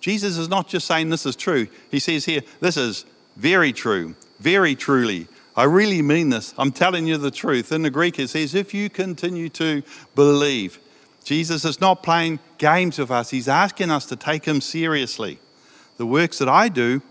Jesus 0.00 0.38
is 0.38 0.48
not 0.48 0.68
just 0.68 0.86
saying 0.86 1.10
this 1.10 1.26
is 1.26 1.36
true. 1.36 1.68
He 1.90 1.98
says 1.98 2.24
here, 2.24 2.40
this 2.60 2.78
is 2.78 3.04
very 3.36 3.74
true, 3.74 4.14
very 4.38 4.74
truly. 4.74 5.28
I 5.56 5.64
really 5.64 6.02
mean 6.02 6.30
this. 6.30 6.54
I'm 6.56 6.72
telling 6.72 7.06
you 7.06 7.16
the 7.16 7.30
truth. 7.30 7.72
In 7.72 7.82
the 7.82 7.90
Greek, 7.90 8.18
it 8.18 8.28
says, 8.28 8.54
if 8.54 8.72
you 8.72 8.88
continue 8.88 9.48
to 9.50 9.82
believe. 10.14 10.78
Jesus 11.24 11.64
is 11.64 11.80
not 11.80 12.02
playing 12.02 12.38
games 12.58 12.98
with 12.98 13.10
us, 13.10 13.30
He's 13.30 13.48
asking 13.48 13.90
us 13.90 14.06
to 14.06 14.16
take 14.16 14.46
Him 14.46 14.60
seriously. 14.60 15.38
The 15.96 16.06
works 16.06 16.38
that 16.38 16.48
I 16.48 16.68
do, 16.68 17.02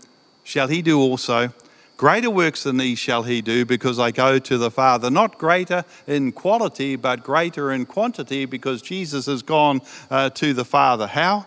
shall 0.42 0.68
He 0.68 0.82
do 0.82 0.98
also. 0.98 1.52
Greater 1.96 2.30
works 2.30 2.62
than 2.62 2.78
these 2.78 2.98
shall 2.98 3.22
He 3.22 3.40
do, 3.40 3.64
because 3.64 3.98
I 3.98 4.10
go 4.10 4.38
to 4.38 4.58
the 4.58 4.70
Father. 4.70 5.10
Not 5.10 5.38
greater 5.38 5.84
in 6.06 6.32
quality, 6.32 6.96
but 6.96 7.22
greater 7.22 7.70
in 7.70 7.86
quantity, 7.86 8.46
because 8.46 8.82
Jesus 8.82 9.26
has 9.26 9.42
gone 9.42 9.80
uh, 10.10 10.30
to 10.30 10.54
the 10.54 10.64
Father. 10.64 11.06
How? 11.06 11.46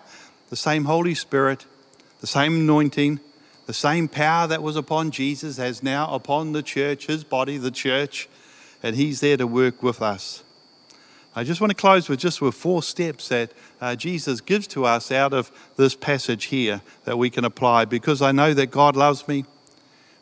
the 0.54 0.58
same 0.58 0.86
Holy 0.86 1.16
Spirit, 1.16 1.66
the 2.22 2.28
same 2.28 2.54
anointing, 2.54 3.20
the 3.66 3.74
same 3.74 4.08
power 4.08 4.48
that 4.48 4.62
was 4.62 4.76
upon 4.76 5.12
Jesus 5.12 5.58
has 5.58 5.82
now 5.82 6.14
upon 6.14 6.52
the 6.52 6.64
church, 6.64 7.08
his 7.08 7.24
body, 7.24 7.58
the 7.58 7.72
church, 7.72 8.28
and 8.82 8.96
he's 8.96 9.22
there 9.22 9.38
to 9.38 9.48
work 9.48 9.82
with 9.82 10.02
us. 10.02 10.44
I 11.36 11.44
just 11.44 11.62
want 11.62 11.72
to 11.72 11.76
close 11.76 12.10
with 12.10 12.20
just 12.20 12.42
with 12.42 12.54
four 12.54 12.84
steps 12.84 13.30
that 13.30 13.52
uh, 13.82 13.96
Jesus 13.96 14.40
gives 14.40 14.68
to 14.68 14.86
us 14.86 15.12
out 15.12 15.34
of 15.34 15.52
this 15.78 15.96
passage 15.96 16.46
here 16.46 16.82
that 17.06 17.18
we 17.18 17.30
can 17.30 17.44
apply 17.44 17.86
because 17.86 18.22
I 18.22 18.32
know 18.32 18.54
that 18.54 18.68
God 18.68 18.96
loves 18.96 19.28
me, 19.28 19.46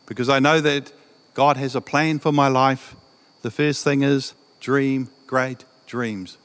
because 0.05 0.29
I 0.29 0.39
know 0.39 0.61
that 0.61 0.93
God 1.33 1.57
has 1.57 1.75
a 1.75 1.81
plan 1.81 2.19
for 2.19 2.31
my 2.31 2.47
life. 2.47 2.95
The 3.41 3.51
first 3.51 3.83
thing 3.83 4.03
is 4.03 4.33
dream 4.61 5.09
great 5.27 5.65
dreams. 5.85 6.37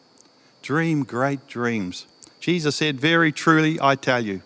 Dream 0.63 1.05
great 1.05 1.47
dreams. 1.47 2.07
Jesus 2.41 2.75
said, 2.75 2.99
Very 2.99 3.31
truly, 3.31 3.79
I 3.81 3.95
tell 3.95 4.25
you, 4.25 4.43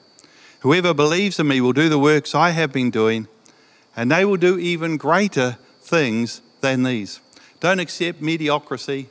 whoever 0.60 0.94
believes 0.94 1.38
in 1.38 1.48
me 1.48 1.60
will 1.60 1.72
do 1.72 1.88
the 1.88 1.98
works 1.98 2.34
I 2.34 2.50
have 2.50 2.72
been 2.72 2.90
doing, 2.90 3.28
and 3.96 4.10
they 4.10 4.24
will 4.24 4.36
do 4.36 4.58
even 4.58 4.96
greater 4.96 5.58
things 5.80 6.40
than 6.60 6.82
these. 6.82 7.20
Don't 7.60 7.78
accept 7.78 8.22
mediocrity, 8.22 9.08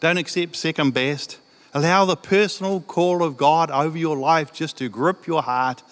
don't 0.00 0.18
accept 0.18 0.56
second 0.56 0.92
best. 0.92 1.38
Allow 1.72 2.06
the 2.06 2.16
personal 2.16 2.80
call 2.80 3.22
of 3.22 3.36
God 3.36 3.70
over 3.70 3.98
your 3.98 4.16
life 4.16 4.52
just 4.52 4.78
to 4.78 4.88
grip 4.88 5.26
your 5.26 5.42
heart. 5.42 5.82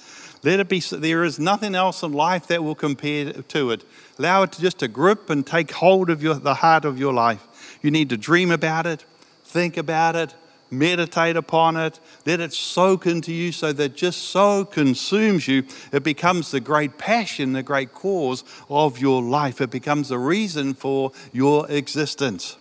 Let 0.42 0.60
it 0.60 0.68
be, 0.68 0.80
there 0.80 1.24
is 1.24 1.38
nothing 1.38 1.74
else 1.74 2.02
in 2.02 2.12
life 2.12 2.46
that 2.46 2.64
will 2.64 2.74
compare 2.74 3.32
to 3.32 3.70
it. 3.70 3.84
Allow 4.18 4.44
it 4.44 4.52
to 4.52 4.60
just 4.62 4.78
to 4.78 4.88
grip 4.88 5.28
and 5.28 5.46
take 5.46 5.72
hold 5.72 6.08
of 6.10 6.22
your, 6.22 6.34
the 6.34 6.54
heart 6.54 6.84
of 6.84 6.98
your 6.98 7.12
life. 7.12 7.78
You 7.82 7.90
need 7.90 8.08
to 8.10 8.16
dream 8.16 8.50
about 8.50 8.86
it, 8.86 9.04
think 9.44 9.76
about 9.76 10.16
it, 10.16 10.34
meditate 10.78 11.36
upon 11.36 11.76
it, 11.76 12.00
let 12.26 12.40
it 12.40 12.52
soak 12.52 13.06
into 13.06 13.32
you 13.32 13.52
so 13.52 13.72
that 13.72 13.96
just 13.96 14.22
so 14.22 14.64
consumes 14.64 15.48
you, 15.48 15.64
it 15.92 16.02
becomes 16.02 16.50
the 16.50 16.60
great 16.60 16.98
passion, 16.98 17.52
the 17.52 17.62
great 17.62 17.92
cause 17.92 18.44
of 18.68 18.98
your 18.98 19.22
life. 19.22 19.60
It 19.60 19.70
becomes 19.70 20.08
the 20.08 20.18
reason 20.18 20.74
for 20.74 21.12
your 21.32 21.70
existence. 21.70 22.56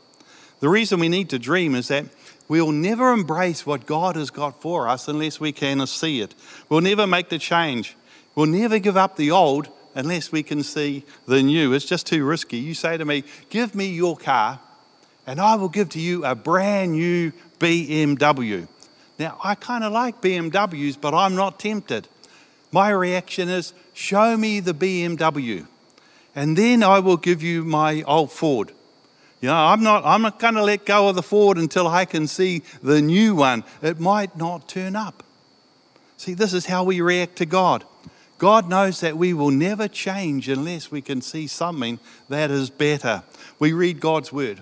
The 0.60 0.70
reason 0.70 1.00
we 1.00 1.10
need 1.10 1.29
to 1.32 1.39
dream 1.39 1.75
is 1.75 1.89
that 1.89 2.05
we'll 2.48 2.72
never 2.72 3.12
embrace 3.12 3.65
what 3.65 3.86
God 3.86 4.15
has 4.15 4.29
got 4.29 4.62
for 4.62 4.88
us 4.88 5.08
unless 5.08 5.39
we 5.39 5.51
can 5.51 5.86
see 5.88 6.22
it. 6.22 6.36
We'll 6.70 6.82
never 6.82 7.05
make 7.05 7.29
the 7.29 7.39
change. 7.39 7.98
We'll 8.36 8.46
never 8.46 8.79
give 8.79 8.96
up 8.96 9.15
the 9.15 9.32
old 9.32 9.70
unless 9.96 10.32
we 10.32 10.43
can 10.43 10.63
see 10.63 11.05
the 11.27 11.43
new. 11.43 11.74
It's 11.74 11.86
just 11.86 12.08
too 12.08 12.25
risky. 12.25 12.58
You 12.58 12.74
say 12.74 12.98
to 12.98 13.05
me, 13.05 13.24
Give 13.50 13.75
me 13.75 13.88
your 13.88 14.17
car, 14.17 14.60
and 15.27 15.39
I 15.39 15.55
will 15.55 15.70
give 15.70 15.89
to 15.89 16.00
you 16.00 16.25
a 16.25 16.36
brand 16.36 16.93
new 16.93 17.32
BMW. 17.63 18.67
Now, 19.17 19.39
I 19.43 19.55
kind 19.55 19.84
of 19.84 19.93
like 19.93 20.22
BMWs, 20.22 21.00
but 21.00 21.13
I'm 21.13 21.36
not 21.36 21.60
tempted. 21.60 22.08
My 22.72 22.89
reaction 22.89 23.48
is, 23.48 23.74
show 23.93 24.36
me 24.36 24.60
the 24.60 24.74
BMW, 24.74 25.67
and 26.36 26.58
then 26.58 26.84
I 26.84 27.00
will 27.00 27.17
give 27.17 27.41
you 27.41 27.63
my 27.63 28.01
old 28.03 28.32
Ford. 28.32 28.72
You 29.39 29.50
know, 29.50 29.55
I'm 29.55 29.84
not, 29.84 30.03
I'm 30.05 30.22
not 30.22 30.39
going 30.39 30.55
to 30.55 30.63
let 30.63 30.86
go 30.86 31.10
of 31.10 31.15
the 31.15 31.24
Ford 31.24 31.58
until 31.58 31.88
I 31.88 32.05
can 32.05 32.27
see 32.27 32.63
the 32.82 33.01
new 33.01 33.36
one. 33.36 33.63
It 33.82 34.00
might 34.00 34.38
not 34.38 34.67
turn 34.67 34.96
up. 34.96 35.24
See, 36.17 36.34
this 36.34 36.53
is 36.53 36.65
how 36.65 36.84
we 36.84 37.01
react 37.01 37.36
to 37.38 37.46
God. 37.46 37.84
God 38.38 38.67
knows 38.67 39.01
that 39.01 39.17
we 39.17 39.34
will 39.34 39.51
never 39.51 39.88
change 39.88 40.50
unless 40.50 40.91
we 40.91 41.01
can 41.01 41.22
see 41.22 41.48
something 41.48 42.00
that 42.29 42.51
is 42.51 42.70
better. 42.70 43.24
We 43.60 43.74
read 43.74 44.00
God's 44.00 44.34
word. 44.34 44.62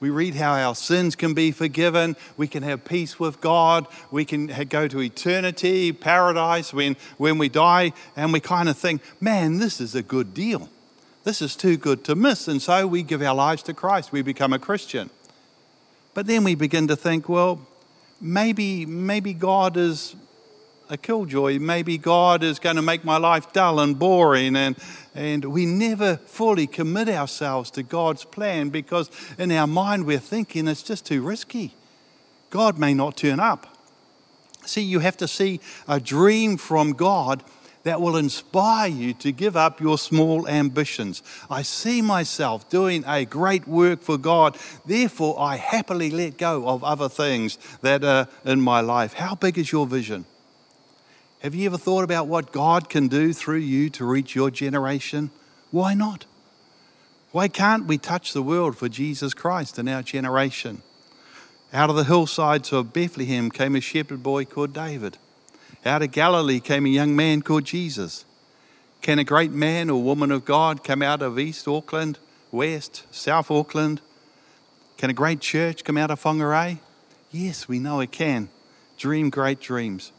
We 0.00 0.08
read 0.08 0.34
how 0.34 0.54
our 0.54 0.74
sins 0.74 1.14
can 1.14 1.34
be 1.34 1.52
forgiven. 1.52 2.16
We 2.38 2.48
can 2.48 2.62
have 2.62 2.86
peace 2.86 3.20
with 3.20 3.42
God. 3.42 3.86
We 4.10 4.24
can 4.24 4.46
go 4.68 4.88
to 4.88 5.00
eternity, 5.02 5.92
paradise 5.92 6.72
when, 6.72 6.96
when 7.18 7.36
we 7.36 7.50
die. 7.50 7.92
And 8.16 8.32
we 8.32 8.40
kind 8.40 8.70
of 8.70 8.78
think, 8.78 9.02
man, 9.20 9.58
this 9.58 9.78
is 9.78 9.94
a 9.94 10.02
good 10.02 10.32
deal. 10.32 10.70
This 11.24 11.42
is 11.42 11.54
too 11.54 11.76
good 11.76 12.02
to 12.04 12.14
miss. 12.14 12.48
And 12.48 12.62
so 12.62 12.86
we 12.86 13.02
give 13.02 13.20
our 13.20 13.34
lives 13.34 13.62
to 13.64 13.74
Christ. 13.74 14.10
We 14.10 14.22
become 14.22 14.54
a 14.54 14.58
Christian. 14.58 15.10
But 16.14 16.26
then 16.26 16.44
we 16.44 16.54
begin 16.54 16.88
to 16.88 16.96
think, 16.96 17.28
well, 17.28 17.60
maybe, 18.22 18.86
maybe 18.86 19.34
God 19.34 19.76
is 19.76 20.16
a 20.90 20.96
killjoy. 20.96 21.58
Maybe 21.58 21.96
God 21.96 22.42
is 22.42 22.58
going 22.58 22.76
to 22.76 22.82
make 22.82 23.04
my 23.04 23.16
life 23.16 23.52
dull 23.52 23.80
and 23.80 23.98
boring. 23.98 24.56
And, 24.56 24.76
and 25.14 25.44
we 25.46 25.64
never 25.64 26.16
fully 26.16 26.66
commit 26.66 27.08
ourselves 27.08 27.70
to 27.72 27.82
God's 27.82 28.24
plan 28.24 28.68
because 28.70 29.10
in 29.38 29.52
our 29.52 29.66
mind 29.66 30.04
we're 30.04 30.18
thinking 30.18 30.68
it's 30.68 30.82
just 30.82 31.06
too 31.06 31.22
risky. 31.22 31.74
God 32.50 32.78
may 32.78 32.92
not 32.92 33.16
turn 33.16 33.38
up. 33.38 33.68
See, 34.66 34.82
you 34.82 34.98
have 34.98 35.16
to 35.18 35.28
see 35.28 35.60
a 35.88 36.00
dream 36.00 36.56
from 36.56 36.92
God 36.92 37.42
that 37.82 38.00
will 38.00 38.16
inspire 38.16 38.88
you 38.88 39.14
to 39.14 39.32
give 39.32 39.56
up 39.56 39.80
your 39.80 39.96
small 39.96 40.46
ambitions. 40.46 41.22
I 41.48 41.62
see 41.62 42.02
myself 42.02 42.68
doing 42.68 43.04
a 43.06 43.24
great 43.24 43.66
work 43.66 44.02
for 44.02 44.18
God, 44.18 44.58
therefore, 44.84 45.40
I 45.40 45.56
happily 45.56 46.10
let 46.10 46.36
go 46.36 46.68
of 46.68 46.84
other 46.84 47.08
things 47.08 47.56
that 47.80 48.04
are 48.04 48.28
in 48.44 48.60
my 48.60 48.80
life. 48.80 49.14
How 49.14 49.34
big 49.34 49.56
is 49.56 49.72
your 49.72 49.86
vision? 49.86 50.26
Have 51.42 51.54
you 51.54 51.64
ever 51.64 51.78
thought 51.78 52.04
about 52.04 52.26
what 52.26 52.52
God 52.52 52.90
can 52.90 53.08
do 53.08 53.32
through 53.32 53.60
you 53.60 53.88
to 53.90 54.04
reach 54.04 54.34
your 54.34 54.50
generation? 54.50 55.30
Why 55.70 55.94
not? 55.94 56.26
Why 57.32 57.48
can't 57.48 57.86
we 57.86 57.96
touch 57.96 58.34
the 58.34 58.42
world 58.42 58.76
for 58.76 58.90
Jesus 58.90 59.32
Christ 59.32 59.78
in 59.78 59.88
our 59.88 60.02
generation? 60.02 60.82
Out 61.72 61.88
of 61.88 61.96
the 61.96 62.04
hillsides 62.04 62.74
of 62.74 62.92
Bethlehem 62.92 63.50
came 63.50 63.74
a 63.74 63.80
shepherd 63.80 64.22
boy 64.22 64.44
called 64.44 64.74
David. 64.74 65.16
Out 65.86 66.02
of 66.02 66.10
Galilee 66.12 66.60
came 66.60 66.84
a 66.84 66.90
young 66.90 67.16
man 67.16 67.40
called 67.40 67.64
Jesus. 67.64 68.26
Can 69.00 69.18
a 69.18 69.24
great 69.24 69.50
man 69.50 69.88
or 69.88 70.02
woman 70.02 70.30
of 70.30 70.44
God 70.44 70.84
come 70.84 71.00
out 71.00 71.22
of 71.22 71.38
East 71.38 71.66
Auckland, 71.66 72.18
West, 72.52 73.06
South 73.10 73.50
Auckland? 73.50 74.02
Can 74.98 75.08
a 75.08 75.14
great 75.14 75.40
church 75.40 75.84
come 75.84 75.96
out 75.96 76.10
of 76.10 76.22
Whangarei? 76.22 76.80
Yes, 77.30 77.66
we 77.66 77.78
know 77.78 78.00
it 78.00 78.12
can. 78.12 78.50
Dream 78.98 79.30
great 79.30 79.58
dreams. 79.58 80.12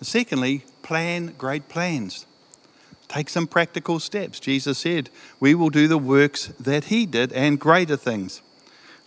And 0.00 0.06
secondly, 0.06 0.64
plan 0.82 1.34
great 1.38 1.68
plans. 1.68 2.26
Take 3.06 3.28
some 3.28 3.46
practical 3.46 4.00
steps. 4.00 4.40
Jesus 4.40 4.78
said, 4.78 5.10
We 5.38 5.54
will 5.54 5.70
do 5.70 5.88
the 5.88 5.98
works 5.98 6.48
that 6.58 6.84
He 6.84 7.06
did 7.06 7.32
and 7.32 7.60
greater 7.60 7.96
things. 7.96 8.40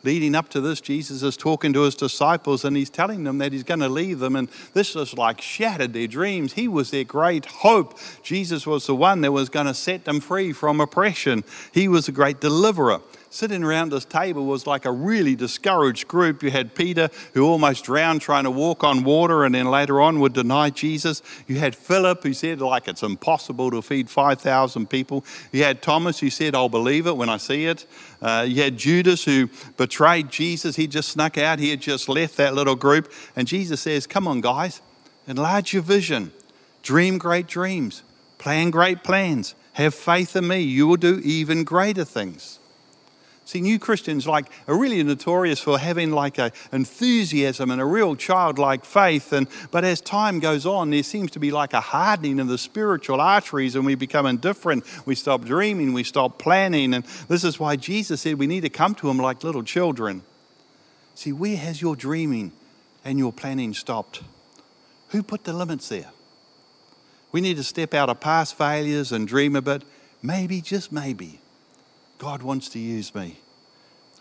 Leading 0.03 0.35
up 0.35 0.49
to 0.49 0.59
this, 0.59 0.81
Jesus 0.81 1.23
is 1.23 1.37
talking 1.37 1.71
to 1.71 1.83
his 1.83 1.95
disciples 1.95 2.65
and 2.65 2.75
he's 2.75 2.89
telling 2.89 3.23
them 3.23 3.37
that 3.37 3.53
he's 3.53 3.63
going 3.63 3.79
to 3.79 3.87
leave 3.87 4.19
them. 4.19 4.35
And 4.35 4.49
this 4.73 4.95
was 4.95 5.13
like 5.13 5.39
shattered 5.39 5.93
their 5.93 6.07
dreams. 6.07 6.53
He 6.53 6.67
was 6.67 6.91
their 6.91 7.05
great 7.05 7.45
hope. 7.45 7.97
Jesus 8.21 8.67
was 8.67 8.85
the 8.85 8.95
one 8.95 9.21
that 9.21 9.31
was 9.31 9.47
going 9.47 9.67
to 9.67 9.73
set 9.73 10.03
them 10.03 10.19
free 10.19 10.51
from 10.51 10.81
oppression. 10.81 11.45
He 11.71 11.87
was 11.87 12.09
a 12.09 12.11
great 12.11 12.41
deliverer. 12.41 12.99
Sitting 13.33 13.63
around 13.63 13.89
this 13.89 14.05
table 14.05 14.45
was 14.45 14.67
like 14.67 14.85
a 14.85 14.91
really 14.91 15.35
discouraged 15.35 16.07
group. 16.07 16.43
You 16.43 16.51
had 16.51 16.75
Peter, 16.75 17.09
who 17.33 17.45
almost 17.45 17.83
drowned 17.83 18.21
trying 18.21 18.43
to 18.43 18.51
walk 18.51 18.83
on 18.83 19.03
water 19.03 19.43
and 19.43 19.55
then 19.55 19.65
later 19.65 19.99
on 19.99 20.19
would 20.19 20.33
deny 20.33 20.69
Jesus. 20.69 21.23
You 21.47 21.55
had 21.55 21.75
Philip, 21.75 22.21
who 22.21 22.33
said, 22.33 22.61
like, 22.61 22.87
it's 22.87 23.01
impossible 23.01 23.71
to 23.71 23.81
feed 23.81 24.09
5,000 24.09 24.87
people. 24.87 25.25
You 25.51 25.63
had 25.63 25.81
Thomas, 25.81 26.19
who 26.19 26.29
said, 26.29 26.53
I'll 26.53 26.69
believe 26.69 27.07
it 27.07 27.17
when 27.17 27.27
I 27.27 27.37
see 27.37 27.65
it. 27.65 27.87
Uh, 28.21 28.45
you 28.47 28.61
had 28.61 28.77
Judas, 28.77 29.25
who 29.25 29.49
betrayed 29.77 30.29
Jesus. 30.29 30.75
He 30.75 30.85
just 30.85 31.09
snuck 31.09 31.37
out. 31.37 31.57
He 31.57 31.71
had 31.71 31.81
just 31.81 32.07
left 32.07 32.37
that 32.37 32.53
little 32.53 32.75
group. 32.75 33.11
And 33.35 33.47
Jesus 33.47 33.81
says, 33.81 34.05
Come 34.05 34.27
on, 34.27 34.41
guys, 34.41 34.79
enlarge 35.27 35.73
your 35.73 35.81
vision, 35.81 36.31
dream 36.83 37.17
great 37.17 37.47
dreams, 37.47 38.03
plan 38.37 38.69
great 38.69 39.03
plans. 39.03 39.55
Have 39.73 39.95
faith 39.95 40.35
in 40.35 40.47
me. 40.47 40.59
You 40.59 40.85
will 40.85 40.97
do 40.97 41.19
even 41.23 41.63
greater 41.63 42.05
things. 42.05 42.59
See, 43.45 43.59
new 43.59 43.77
Christians 43.77 44.25
like 44.25 44.45
are 44.67 44.77
really 44.77 45.03
notorious 45.03 45.59
for 45.59 45.77
having 45.77 46.11
like 46.11 46.37
a 46.37 46.51
enthusiasm 46.71 47.71
and 47.71 47.81
a 47.81 47.85
real 47.85 48.15
childlike 48.15 48.85
faith. 48.85 49.33
And 49.33 49.47
but 49.69 49.83
as 49.83 49.99
time 49.99 50.39
goes 50.39 50.65
on, 50.65 50.91
there 50.91 51.03
seems 51.03 51.31
to 51.31 51.39
be 51.39 51.51
like 51.51 51.73
a 51.73 51.81
hardening 51.81 52.39
of 52.39 52.47
the 52.47 52.57
spiritual 52.57 53.19
arteries, 53.19 53.75
and 53.75 53.85
we 53.85 53.95
become 53.95 54.25
indifferent. 54.25 54.85
We 55.05 55.15
stop 55.15 55.43
dreaming, 55.43 55.91
we 55.91 56.03
stop 56.03 56.39
planning, 56.39 56.93
and 56.93 57.03
this 57.27 57.43
is 57.43 57.59
why 57.59 57.75
Jesus 57.75 58.21
said 58.21 58.39
we 58.39 58.47
need 58.47 58.61
to 58.61 58.69
come 58.69 58.95
to 58.95 59.09
Him 59.09 59.17
like 59.17 59.43
little 59.43 59.63
children. 59.63 60.23
See, 61.15 61.33
where 61.33 61.57
has 61.57 61.81
your 61.81 61.95
dreaming 61.95 62.53
and 63.03 63.19
your 63.19 63.33
planning 63.33 63.73
stopped? 63.73 64.21
Who 65.09 65.21
put 65.21 65.43
the 65.43 65.53
limits 65.53 65.89
there? 65.89 66.11
We 67.33 67.41
need 67.41 67.57
to 67.57 67.63
step 67.63 67.93
out 67.93 68.09
of 68.09 68.19
past 68.19 68.55
failures 68.57 69.11
and 69.11 69.27
dream 69.27 69.55
a 69.55 69.61
bit. 69.61 69.83
Maybe, 70.21 70.61
just 70.61 70.91
maybe, 70.91 71.39
God 72.23 72.41
wants 72.41 72.69
to 72.69 72.79
use 72.79 73.13
me. 73.13 73.35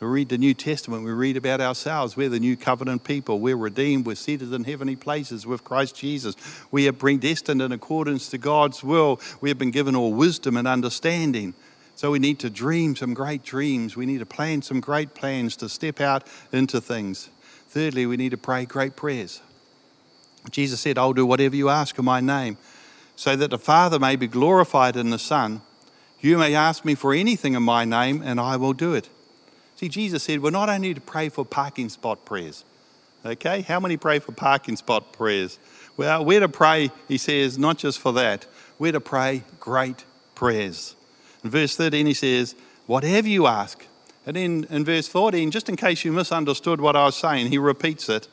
We 0.00 0.08
read 0.08 0.28
the 0.28 0.36
New 0.36 0.54
Testament, 0.54 1.04
we 1.04 1.12
read 1.12 1.36
about 1.36 1.60
ourselves. 1.60 2.16
We're 2.16 2.30
the 2.30 2.40
new 2.40 2.56
covenant 2.56 3.04
people. 3.04 3.38
We're 3.38 3.56
redeemed. 3.56 4.06
We're 4.06 4.16
seated 4.16 4.52
in 4.52 4.64
heavenly 4.64 4.96
places 4.96 5.46
with 5.46 5.62
Christ 5.62 5.94
Jesus. 5.94 6.34
We 6.72 6.88
are 6.88 6.92
predestined 6.92 7.62
in 7.62 7.70
accordance 7.70 8.28
to 8.30 8.38
God's 8.38 8.82
will. 8.82 9.20
We 9.40 9.50
have 9.50 9.58
been 9.58 9.70
given 9.70 9.94
all 9.94 10.12
wisdom 10.12 10.56
and 10.56 10.66
understanding. 10.66 11.54
So 11.94 12.10
we 12.10 12.18
need 12.18 12.40
to 12.40 12.50
dream 12.50 12.96
some 12.96 13.14
great 13.14 13.44
dreams. 13.44 13.94
We 13.94 14.06
need 14.06 14.18
to 14.18 14.26
plan 14.26 14.62
some 14.62 14.80
great 14.80 15.14
plans 15.14 15.54
to 15.58 15.68
step 15.68 16.00
out 16.00 16.26
into 16.50 16.80
things. 16.80 17.30
Thirdly, 17.68 18.06
we 18.06 18.16
need 18.16 18.30
to 18.30 18.36
pray 18.36 18.64
great 18.64 18.96
prayers. 18.96 19.40
Jesus 20.50 20.80
said, 20.80 20.98
I'll 20.98 21.12
do 21.12 21.24
whatever 21.24 21.54
you 21.54 21.68
ask 21.68 21.96
in 21.96 22.04
my 22.04 22.20
name, 22.20 22.58
so 23.14 23.36
that 23.36 23.50
the 23.50 23.58
Father 23.60 24.00
may 24.00 24.16
be 24.16 24.26
glorified 24.26 24.96
in 24.96 25.10
the 25.10 25.20
Son. 25.20 25.62
You 26.22 26.38
may 26.38 26.54
ask 26.54 26.84
me 26.84 26.94
for 26.94 27.12
anything 27.12 27.54
in 27.54 27.64
my 27.64 27.84
name, 27.84 28.22
and 28.22 28.40
I 28.40 28.56
will 28.56 28.72
do 28.72 28.94
it. 28.94 29.08
See, 29.74 29.88
Jesus 29.88 30.22
said, 30.22 30.40
we're 30.40 30.50
not 30.50 30.68
only 30.68 30.94
to 30.94 31.00
pray 31.00 31.28
for 31.28 31.44
parking 31.44 31.88
spot 31.88 32.24
prayers. 32.24 32.64
Okay? 33.26 33.62
How 33.62 33.80
many 33.80 33.96
pray 33.96 34.20
for 34.20 34.30
parking 34.30 34.76
spot 34.76 35.12
prayers? 35.12 35.58
Well, 35.96 36.24
we're 36.24 36.38
to 36.38 36.48
pray, 36.48 36.92
he 37.08 37.18
says, 37.18 37.58
not 37.58 37.78
just 37.78 37.98
for 37.98 38.12
that, 38.12 38.46
we're 38.78 38.92
to 38.92 39.00
pray 39.00 39.42
great 39.58 40.04
prayers. 40.36 40.94
In 41.42 41.50
verse 41.50 41.76
13, 41.76 42.06
he 42.06 42.14
says, 42.14 42.54
whatever 42.86 43.28
you 43.28 43.48
ask. 43.48 43.84
And 44.24 44.36
then 44.36 44.66
in 44.70 44.84
verse 44.84 45.08
14, 45.08 45.50
just 45.50 45.68
in 45.68 45.74
case 45.74 46.04
you 46.04 46.12
misunderstood 46.12 46.80
what 46.80 46.94
I 46.94 47.06
was 47.06 47.16
saying, 47.16 47.48
he 47.48 47.58
repeats 47.58 48.08
it. 48.08 48.28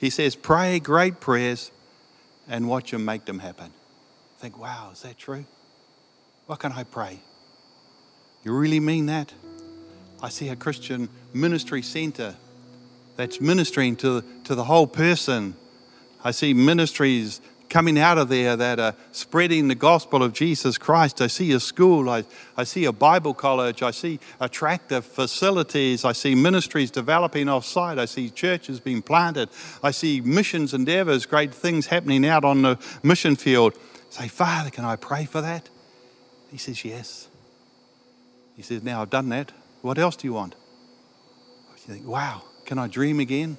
He 0.00 0.10
says, 0.10 0.34
pray 0.34 0.80
great 0.80 1.20
prayers 1.20 1.70
and 2.48 2.68
watch 2.68 2.90
them 2.90 3.04
make 3.04 3.26
them 3.26 3.38
happen. 3.38 3.70
Think, 4.40 4.58
wow, 4.58 4.90
is 4.92 5.02
that 5.02 5.18
true? 5.18 5.44
What 6.46 6.58
can 6.58 6.72
I 6.72 6.82
pray? 6.82 7.20
You 8.48 8.54
really 8.54 8.80
mean 8.80 9.04
that? 9.06 9.34
I 10.22 10.30
see 10.30 10.48
a 10.48 10.56
Christian 10.56 11.10
ministry 11.34 11.82
center 11.82 12.34
that's 13.14 13.42
ministering 13.42 13.94
to, 13.96 14.24
to 14.44 14.54
the 14.54 14.64
whole 14.64 14.86
person. 14.86 15.54
I 16.24 16.30
see 16.30 16.54
ministries 16.54 17.42
coming 17.68 17.98
out 17.98 18.16
of 18.16 18.30
there 18.30 18.56
that 18.56 18.80
are 18.80 18.94
spreading 19.12 19.68
the 19.68 19.74
gospel 19.74 20.22
of 20.22 20.32
Jesus 20.32 20.78
Christ. 20.78 21.20
I 21.20 21.26
see 21.26 21.52
a 21.52 21.60
school, 21.60 22.08
I, 22.08 22.24
I 22.56 22.64
see 22.64 22.86
a 22.86 22.92
Bible 22.92 23.34
college, 23.34 23.82
I 23.82 23.90
see 23.90 24.18
attractive 24.40 25.04
facilities, 25.04 26.06
I 26.06 26.12
see 26.12 26.34
ministries 26.34 26.90
developing 26.90 27.50
off 27.50 27.66
site, 27.66 27.98
I 27.98 28.06
see 28.06 28.30
churches 28.30 28.80
being 28.80 29.02
planted, 29.02 29.50
I 29.82 29.90
see 29.90 30.22
missions 30.22 30.72
endeavors, 30.72 31.26
great 31.26 31.52
things 31.52 31.88
happening 31.88 32.24
out 32.24 32.46
on 32.46 32.62
the 32.62 32.78
mission 33.02 33.36
field. 33.36 33.74
Say, 34.08 34.26
Father, 34.28 34.70
can 34.70 34.86
I 34.86 34.96
pray 34.96 35.26
for 35.26 35.42
that? 35.42 35.68
He 36.50 36.56
says, 36.56 36.82
Yes. 36.82 37.27
He 38.58 38.64
says, 38.64 38.82
Now 38.82 39.00
I've 39.02 39.08
done 39.08 39.28
that. 39.28 39.52
What 39.82 39.98
else 39.98 40.16
do 40.16 40.26
you 40.26 40.32
want? 40.32 40.56
You 41.86 41.94
think, 41.94 42.06
Wow, 42.06 42.42
can 42.66 42.76
I 42.76 42.88
dream 42.88 43.20
again? 43.20 43.56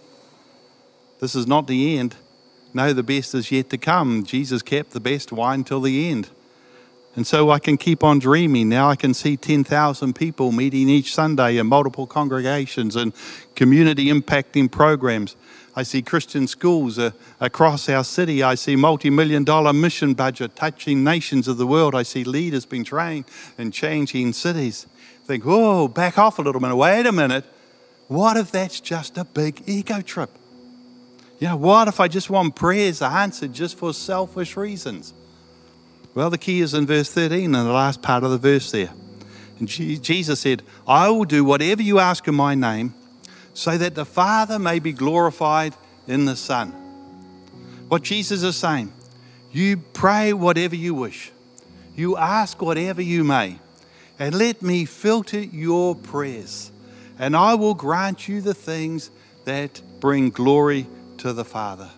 This 1.22 1.36
is 1.36 1.48
not 1.48 1.68
the 1.68 1.98
end. 1.98 2.18
No, 2.74 2.92
the 2.92 3.02
best 3.02 3.34
is 3.34 3.50
yet 3.50 3.70
to 3.70 3.78
come. 3.78 4.26
Jesus 4.26 4.62
kept 4.62 4.92
the 4.92 5.00
best 5.00 5.32
wine 5.32 5.64
till 5.64 5.80
the 5.80 6.10
end. 6.10 6.30
And 7.16 7.26
so 7.26 7.50
I 7.50 7.60
can 7.60 7.78
keep 7.78 8.04
on 8.04 8.20
dreaming. 8.20 8.68
Now 8.68 8.90
I 8.90 8.98
can 8.98 9.14
see 9.14 9.38
10,000 9.38 10.14
people 10.14 10.52
meeting 10.52 10.90
each 10.90 11.16
Sunday 11.16 11.58
in 11.58 11.68
multiple 11.68 12.06
congregations 12.06 12.98
and 12.98 13.14
community 13.56 14.08
impacting 14.08 14.70
programs. 14.70 15.38
I 15.76 15.84
see 15.84 16.02
Christian 16.02 16.46
schools 16.46 17.00
uh, 17.00 17.12
across 17.40 17.88
our 17.88 18.04
city. 18.04 18.44
I 18.44 18.56
see 18.56 18.76
multi 18.76 19.10
million 19.10 19.46
dollar 19.46 19.72
mission 19.72 20.14
budget 20.14 20.58
touching 20.58 21.06
nations 21.06 21.48
of 21.48 21.58
the 21.58 21.66
world. 21.66 21.96
I 21.96 22.04
see 22.04 22.26
leaders 22.26 22.66
being 22.66 22.84
trained 22.84 23.26
and 23.58 23.74
changing 23.74 24.34
cities. 24.34 24.88
Think, 25.30 25.44
oh, 25.46 25.88
back 25.88 26.18
off 26.18 26.40
a 26.40 26.42
little 26.42 26.60
minute. 26.60 26.76
Wait 26.76 27.06
a 27.06 27.12
minute. 27.12 27.46
What 28.08 28.36
if 28.36 28.50
that's 28.50 28.80
just 28.80 29.16
a 29.16 29.24
big 29.24 29.62
ego 29.68 30.02
trip? 30.02 30.32
You 31.38 31.50
know, 31.50 31.56
what 31.56 31.88
if 31.88 32.00
I 32.00 32.08
just 32.08 32.32
want 32.32 32.56
prayers 32.56 33.04
answered 33.04 33.54
just 33.54 33.78
for 33.78 33.94
selfish 33.94 34.58
reasons? 34.58 35.14
Well, 36.16 36.32
the 36.32 36.40
key 36.40 36.62
is 36.62 36.74
in 36.74 36.88
verse 36.88 37.12
13 37.12 37.44
in 37.44 37.52
the 37.52 37.64
last 37.66 38.02
part 38.02 38.24
of 38.24 38.32
the 38.32 38.40
verse 38.40 38.72
there. 38.72 38.90
And 39.60 39.68
Jesus 39.68 40.40
said, 40.40 40.64
I 40.88 41.10
will 41.10 41.26
do 41.26 41.46
whatever 41.46 41.84
you 41.84 42.00
ask 42.00 42.28
in 42.28 42.34
my 42.34 42.56
name 42.56 42.96
so 43.54 43.78
that 43.78 43.94
the 43.94 44.06
Father 44.06 44.58
may 44.58 44.80
be 44.80 44.94
glorified 44.94 45.76
in 46.08 46.26
the 46.26 46.36
Son. 46.36 46.72
What 47.88 48.02
Jesus 48.02 48.42
is 48.42 48.56
saying, 48.56 48.92
you 49.52 49.78
pray 49.78 50.34
whatever 50.34 50.76
you 50.76 50.96
wish, 50.96 51.32
you 51.96 52.18
ask 52.18 52.60
whatever 52.60 53.04
you 53.04 53.24
may, 53.24 53.60
and 54.20 54.36
let 54.36 54.62
me 54.62 54.84
filter 54.84 55.40
your 55.40 55.96
prayers, 55.96 56.72
and 57.18 57.36
I 57.36 57.56
will 57.56 57.74
grant 57.74 58.28
you 58.28 58.42
the 58.42 58.54
things 58.54 59.10
that 59.46 59.82
bring 60.02 60.30
glory 60.30 60.88
to 61.20 61.32
the 61.32 61.46
Father. 61.46 61.90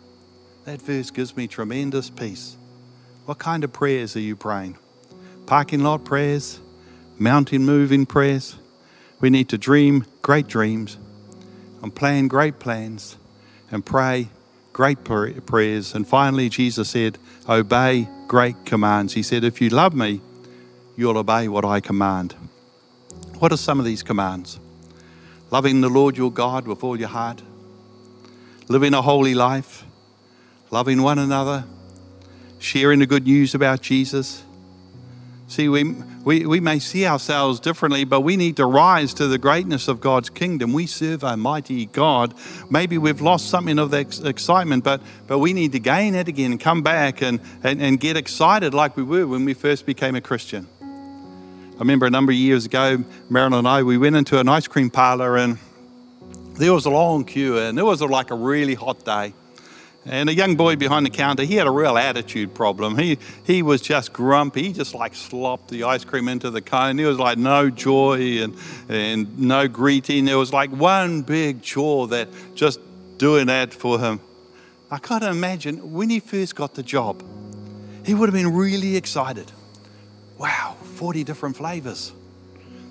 That 0.65 0.81
verse 0.81 1.09
gives 1.09 1.35
me 1.35 1.47
tremendous 1.47 2.11
peace. 2.11 2.55
What 3.25 3.39
kind 3.39 3.63
of 3.63 3.73
prayers 3.73 4.15
are 4.15 4.21
you 4.21 4.35
praying? 4.35 4.77
Parking 5.47 5.83
lot 5.83 6.05
prayers? 6.05 6.59
Mountain 7.17 7.65
moving 7.65 8.05
prayers? 8.05 8.55
We 9.19 9.29
need 9.29 9.49
to 9.49 9.57
dream 9.57 10.05
great 10.21 10.47
dreams 10.47 10.97
and 11.81 11.93
plan 11.93 12.27
great 12.27 12.59
plans 12.59 13.17
and 13.71 13.85
pray 13.85 14.29
great 14.73 15.03
prayers. 15.03 15.93
And 15.93 16.07
finally, 16.07 16.49
Jesus 16.49 16.89
said, 16.89 17.17
Obey 17.49 18.07
great 18.27 18.65
commands. 18.65 19.13
He 19.13 19.23
said, 19.23 19.43
If 19.43 19.61
you 19.61 19.69
love 19.69 19.93
me, 19.93 20.21
you'll 20.95 21.17
obey 21.17 21.47
what 21.47 21.65
I 21.65 21.79
command. 21.79 22.35
What 23.39 23.51
are 23.51 23.57
some 23.57 23.79
of 23.79 23.85
these 23.85 24.03
commands? 24.03 24.59
Loving 25.49 25.81
the 25.81 25.89
Lord 25.89 26.17
your 26.17 26.31
God 26.31 26.67
with 26.67 26.83
all 26.83 26.97
your 26.97 27.09
heart, 27.09 27.41
living 28.67 28.93
a 28.93 29.01
holy 29.01 29.33
life, 29.33 29.83
loving 30.69 31.01
one 31.01 31.19
another, 31.19 31.65
sharing 32.59 32.99
the 32.99 33.05
good 33.05 33.25
news 33.25 33.53
about 33.53 33.81
Jesus. 33.81 34.43
See, 35.47 35.67
we, 35.67 35.83
we, 36.23 36.45
we 36.45 36.59
may 36.61 36.79
see 36.79 37.05
ourselves 37.05 37.59
differently, 37.59 38.05
but 38.05 38.21
we 38.21 38.37
need 38.37 38.55
to 38.57 38.65
rise 38.65 39.13
to 39.15 39.27
the 39.27 39.37
greatness 39.37 39.89
of 39.89 39.99
God's 39.99 40.29
kingdom. 40.29 40.71
We 40.71 40.85
serve 40.85 41.23
a 41.23 41.35
mighty 41.35 41.87
God. 41.87 42.33
Maybe 42.69 42.97
we've 42.97 43.19
lost 43.19 43.49
something 43.49 43.77
of 43.77 43.91
that 43.91 44.23
excitement, 44.23 44.85
but, 44.85 45.01
but 45.27 45.39
we 45.39 45.51
need 45.51 45.73
to 45.73 45.79
gain 45.79 46.15
it 46.15 46.29
again 46.29 46.57
come 46.57 46.83
back 46.83 47.21
and, 47.21 47.41
and, 47.63 47.81
and 47.81 47.99
get 47.99 48.15
excited 48.15 48.73
like 48.73 48.95
we 48.95 49.03
were 49.03 49.27
when 49.27 49.43
we 49.43 49.53
first 49.53 49.85
became 49.85 50.15
a 50.15 50.21
Christian. 50.21 50.67
I 51.81 51.83
remember 51.83 52.05
a 52.05 52.11
number 52.11 52.31
of 52.31 52.37
years 52.37 52.67
ago, 52.67 53.03
Marilyn 53.27 53.57
and 53.57 53.67
I, 53.67 53.81
we 53.81 53.97
went 53.97 54.15
into 54.15 54.39
an 54.39 54.47
ice 54.47 54.67
cream 54.67 54.91
parlor 54.91 55.35
and 55.35 55.57
there 56.53 56.71
was 56.73 56.85
a 56.85 56.91
long 56.91 57.25
queue, 57.25 57.57
and 57.57 57.79
it 57.79 57.81
was 57.81 58.03
like 58.03 58.29
a 58.29 58.35
really 58.35 58.75
hot 58.75 59.03
day. 59.03 59.33
And 60.05 60.29
a 60.29 60.33
young 60.35 60.55
boy 60.55 60.75
behind 60.75 61.07
the 61.07 61.09
counter, 61.09 61.41
he 61.41 61.55
had 61.55 61.65
a 61.65 61.71
real 61.71 61.97
attitude 61.97 62.53
problem. 62.53 62.99
He, 62.99 63.17
he 63.45 63.63
was 63.63 63.81
just 63.81 64.13
grumpy. 64.13 64.61
He 64.61 64.73
just 64.73 64.93
like 64.93 65.15
slopped 65.15 65.69
the 65.69 65.85
ice 65.85 66.05
cream 66.05 66.27
into 66.27 66.51
the 66.51 66.61
cone. 66.61 66.97
There 66.97 67.07
was 67.07 67.17
like 67.17 67.39
no 67.39 67.71
joy 67.71 68.43
and, 68.43 68.55
and 68.87 69.39
no 69.39 69.67
greeting. 69.67 70.25
There 70.25 70.37
was 70.37 70.53
like 70.53 70.69
one 70.69 71.23
big 71.23 71.63
chore 71.63 72.09
that 72.09 72.27
just 72.53 72.79
doing 73.17 73.47
that 73.47 73.73
for 73.73 73.97
him. 73.97 74.19
I 74.91 74.99
can't 74.99 75.23
imagine 75.23 75.93
when 75.93 76.11
he 76.11 76.19
first 76.19 76.55
got 76.55 76.75
the 76.75 76.83
job, 76.83 77.23
he 78.05 78.13
would 78.13 78.29
have 78.29 78.35
been 78.35 78.53
really 78.53 78.97
excited. 78.97 79.51
Wow, 80.37 80.77
40 81.01 81.23
different 81.23 81.57
flavors, 81.57 82.11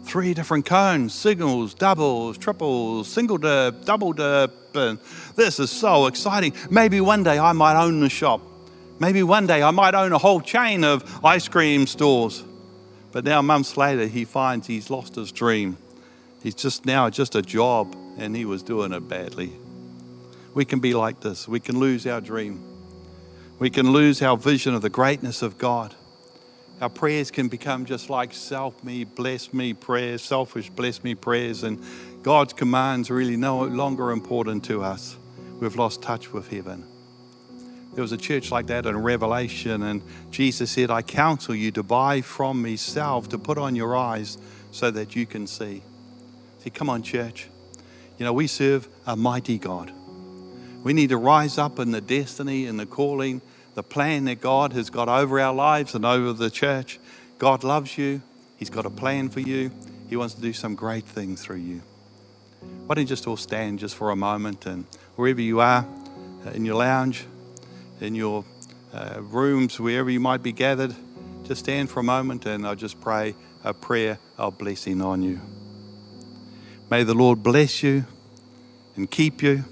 three 0.02 0.34
different 0.34 0.66
cones, 0.66 1.14
singles, 1.14 1.74
doubles, 1.74 2.36
triples, 2.38 3.06
single 3.06 3.38
dip, 3.38 3.84
double 3.84 4.12
dip. 4.12 4.52
And 4.74 4.98
this 5.36 5.60
is 5.60 5.70
so 5.70 6.06
exciting. 6.08 6.52
Maybe 6.70 7.00
one 7.00 7.22
day 7.22 7.38
I 7.38 7.52
might 7.52 7.80
own 7.80 8.00
the 8.00 8.08
shop. 8.08 8.40
Maybe 8.98 9.22
one 9.22 9.46
day 9.46 9.62
I 9.62 9.70
might 9.70 9.94
own 9.94 10.10
a 10.12 10.18
whole 10.18 10.40
chain 10.40 10.82
of 10.82 11.24
ice 11.24 11.46
cream 11.46 11.86
stores. 11.86 12.42
But 13.12 13.22
now, 13.24 13.42
months 13.42 13.76
later, 13.76 14.08
he 14.08 14.24
finds 14.24 14.66
he's 14.66 14.90
lost 14.90 15.14
his 15.14 15.30
dream. 15.30 15.76
He's 16.42 16.56
just 16.56 16.84
now 16.86 17.10
just 17.10 17.36
a 17.36 17.42
job, 17.42 17.94
and 18.18 18.34
he 18.34 18.44
was 18.44 18.64
doing 18.64 18.92
it 18.92 19.08
badly. 19.08 19.52
We 20.52 20.64
can 20.64 20.80
be 20.80 20.94
like 20.94 21.20
this. 21.20 21.46
We 21.46 21.60
can 21.60 21.78
lose 21.78 22.08
our 22.08 22.20
dream. 22.20 22.60
We 23.60 23.70
can 23.70 23.92
lose 23.92 24.20
our 24.20 24.36
vision 24.36 24.74
of 24.74 24.82
the 24.82 24.90
greatness 24.90 25.42
of 25.42 25.58
God. 25.58 25.94
Our 26.80 26.88
prayers 26.88 27.30
can 27.30 27.48
become 27.48 27.84
just 27.84 28.08
like 28.08 28.32
self 28.32 28.82
me, 28.82 29.04
bless 29.04 29.52
me 29.52 29.74
prayers, 29.74 30.22
selfish 30.22 30.70
bless 30.70 31.04
me 31.04 31.14
prayers, 31.14 31.62
and 31.62 31.82
God's 32.22 32.54
commands 32.54 33.10
are 33.10 33.14
really 33.14 33.36
no 33.36 33.64
longer 33.64 34.10
important 34.10 34.64
to 34.64 34.82
us. 34.82 35.16
We've 35.60 35.76
lost 35.76 36.00
touch 36.00 36.32
with 36.32 36.50
heaven. 36.50 36.86
There 37.92 38.02
was 38.02 38.12
a 38.12 38.16
church 38.16 38.50
like 38.50 38.68
that 38.68 38.86
in 38.86 38.96
Revelation, 38.96 39.82
and 39.82 40.00
Jesus 40.30 40.70
said, 40.70 40.90
I 40.90 41.02
counsel 41.02 41.54
you 41.54 41.70
to 41.72 41.82
buy 41.82 42.22
from 42.22 42.62
me 42.62 42.76
salve 42.76 43.28
to 43.30 43.38
put 43.38 43.58
on 43.58 43.74
your 43.74 43.94
eyes 43.94 44.38
so 44.70 44.90
that 44.90 45.14
you 45.14 45.26
can 45.26 45.46
see. 45.46 45.82
See, 46.60 46.70
come 46.70 46.88
on, 46.88 47.02
church. 47.02 47.48
You 48.16 48.24
know, 48.24 48.32
we 48.32 48.46
serve 48.46 48.88
a 49.06 49.16
mighty 49.16 49.58
God. 49.58 49.92
We 50.82 50.94
need 50.94 51.10
to 51.10 51.16
rise 51.18 51.58
up 51.58 51.78
in 51.78 51.90
the 51.90 52.00
destiny 52.00 52.66
and 52.66 52.80
the 52.80 52.86
calling 52.86 53.42
the 53.74 53.82
plan 53.82 54.24
that 54.24 54.40
God 54.40 54.72
has 54.72 54.90
got 54.90 55.08
over 55.08 55.40
our 55.40 55.54
lives 55.54 55.94
and 55.94 56.04
over 56.04 56.32
the 56.32 56.50
church. 56.50 56.98
God 57.38 57.64
loves 57.64 57.96
you, 57.96 58.22
He's 58.56 58.70
got 58.70 58.86
a 58.86 58.90
plan 58.90 59.28
for 59.28 59.40
you, 59.40 59.70
He 60.08 60.16
wants 60.16 60.34
to 60.34 60.40
do 60.40 60.52
some 60.52 60.74
great 60.74 61.04
things 61.04 61.42
through 61.42 61.56
you. 61.56 61.82
Why 62.86 62.94
don't 62.94 63.02
you 63.02 63.08
just 63.08 63.26
all 63.26 63.36
stand 63.36 63.78
just 63.78 63.94
for 63.94 64.10
a 64.10 64.16
moment 64.16 64.66
and 64.66 64.84
wherever 65.16 65.40
you 65.40 65.60
are, 65.60 65.86
uh, 66.46 66.50
in 66.50 66.64
your 66.64 66.74
lounge, 66.74 67.24
in 68.00 68.14
your 68.14 68.44
uh, 68.92 69.20
rooms, 69.20 69.78
wherever 69.78 70.10
you 70.10 70.20
might 70.20 70.42
be 70.42 70.52
gathered, 70.52 70.94
just 71.44 71.64
stand 71.64 71.90
for 71.90 72.00
a 72.00 72.04
moment 72.04 72.46
and 72.46 72.66
I'll 72.66 72.74
just 72.74 73.00
pray 73.00 73.34
a 73.64 73.72
prayer 73.72 74.18
of 74.38 74.58
blessing 74.58 75.00
on 75.02 75.22
you. 75.22 75.40
May 76.90 77.04
the 77.04 77.14
Lord 77.14 77.42
bless 77.42 77.82
you 77.82 78.04
and 78.96 79.10
keep 79.10 79.42
you. 79.42 79.64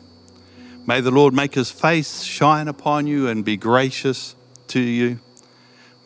May 0.89 1.01
the 1.03 1.11
Lord 1.11 1.35
make 1.35 1.55
his 1.55 1.71
face 1.71 2.23
shine 2.23 2.67
upon 2.67 3.07
you 3.07 3.29
and 3.29 3.45
be 3.45 3.59
gracious 3.59 4.35
to 4.69 4.81
you. 4.81 5.21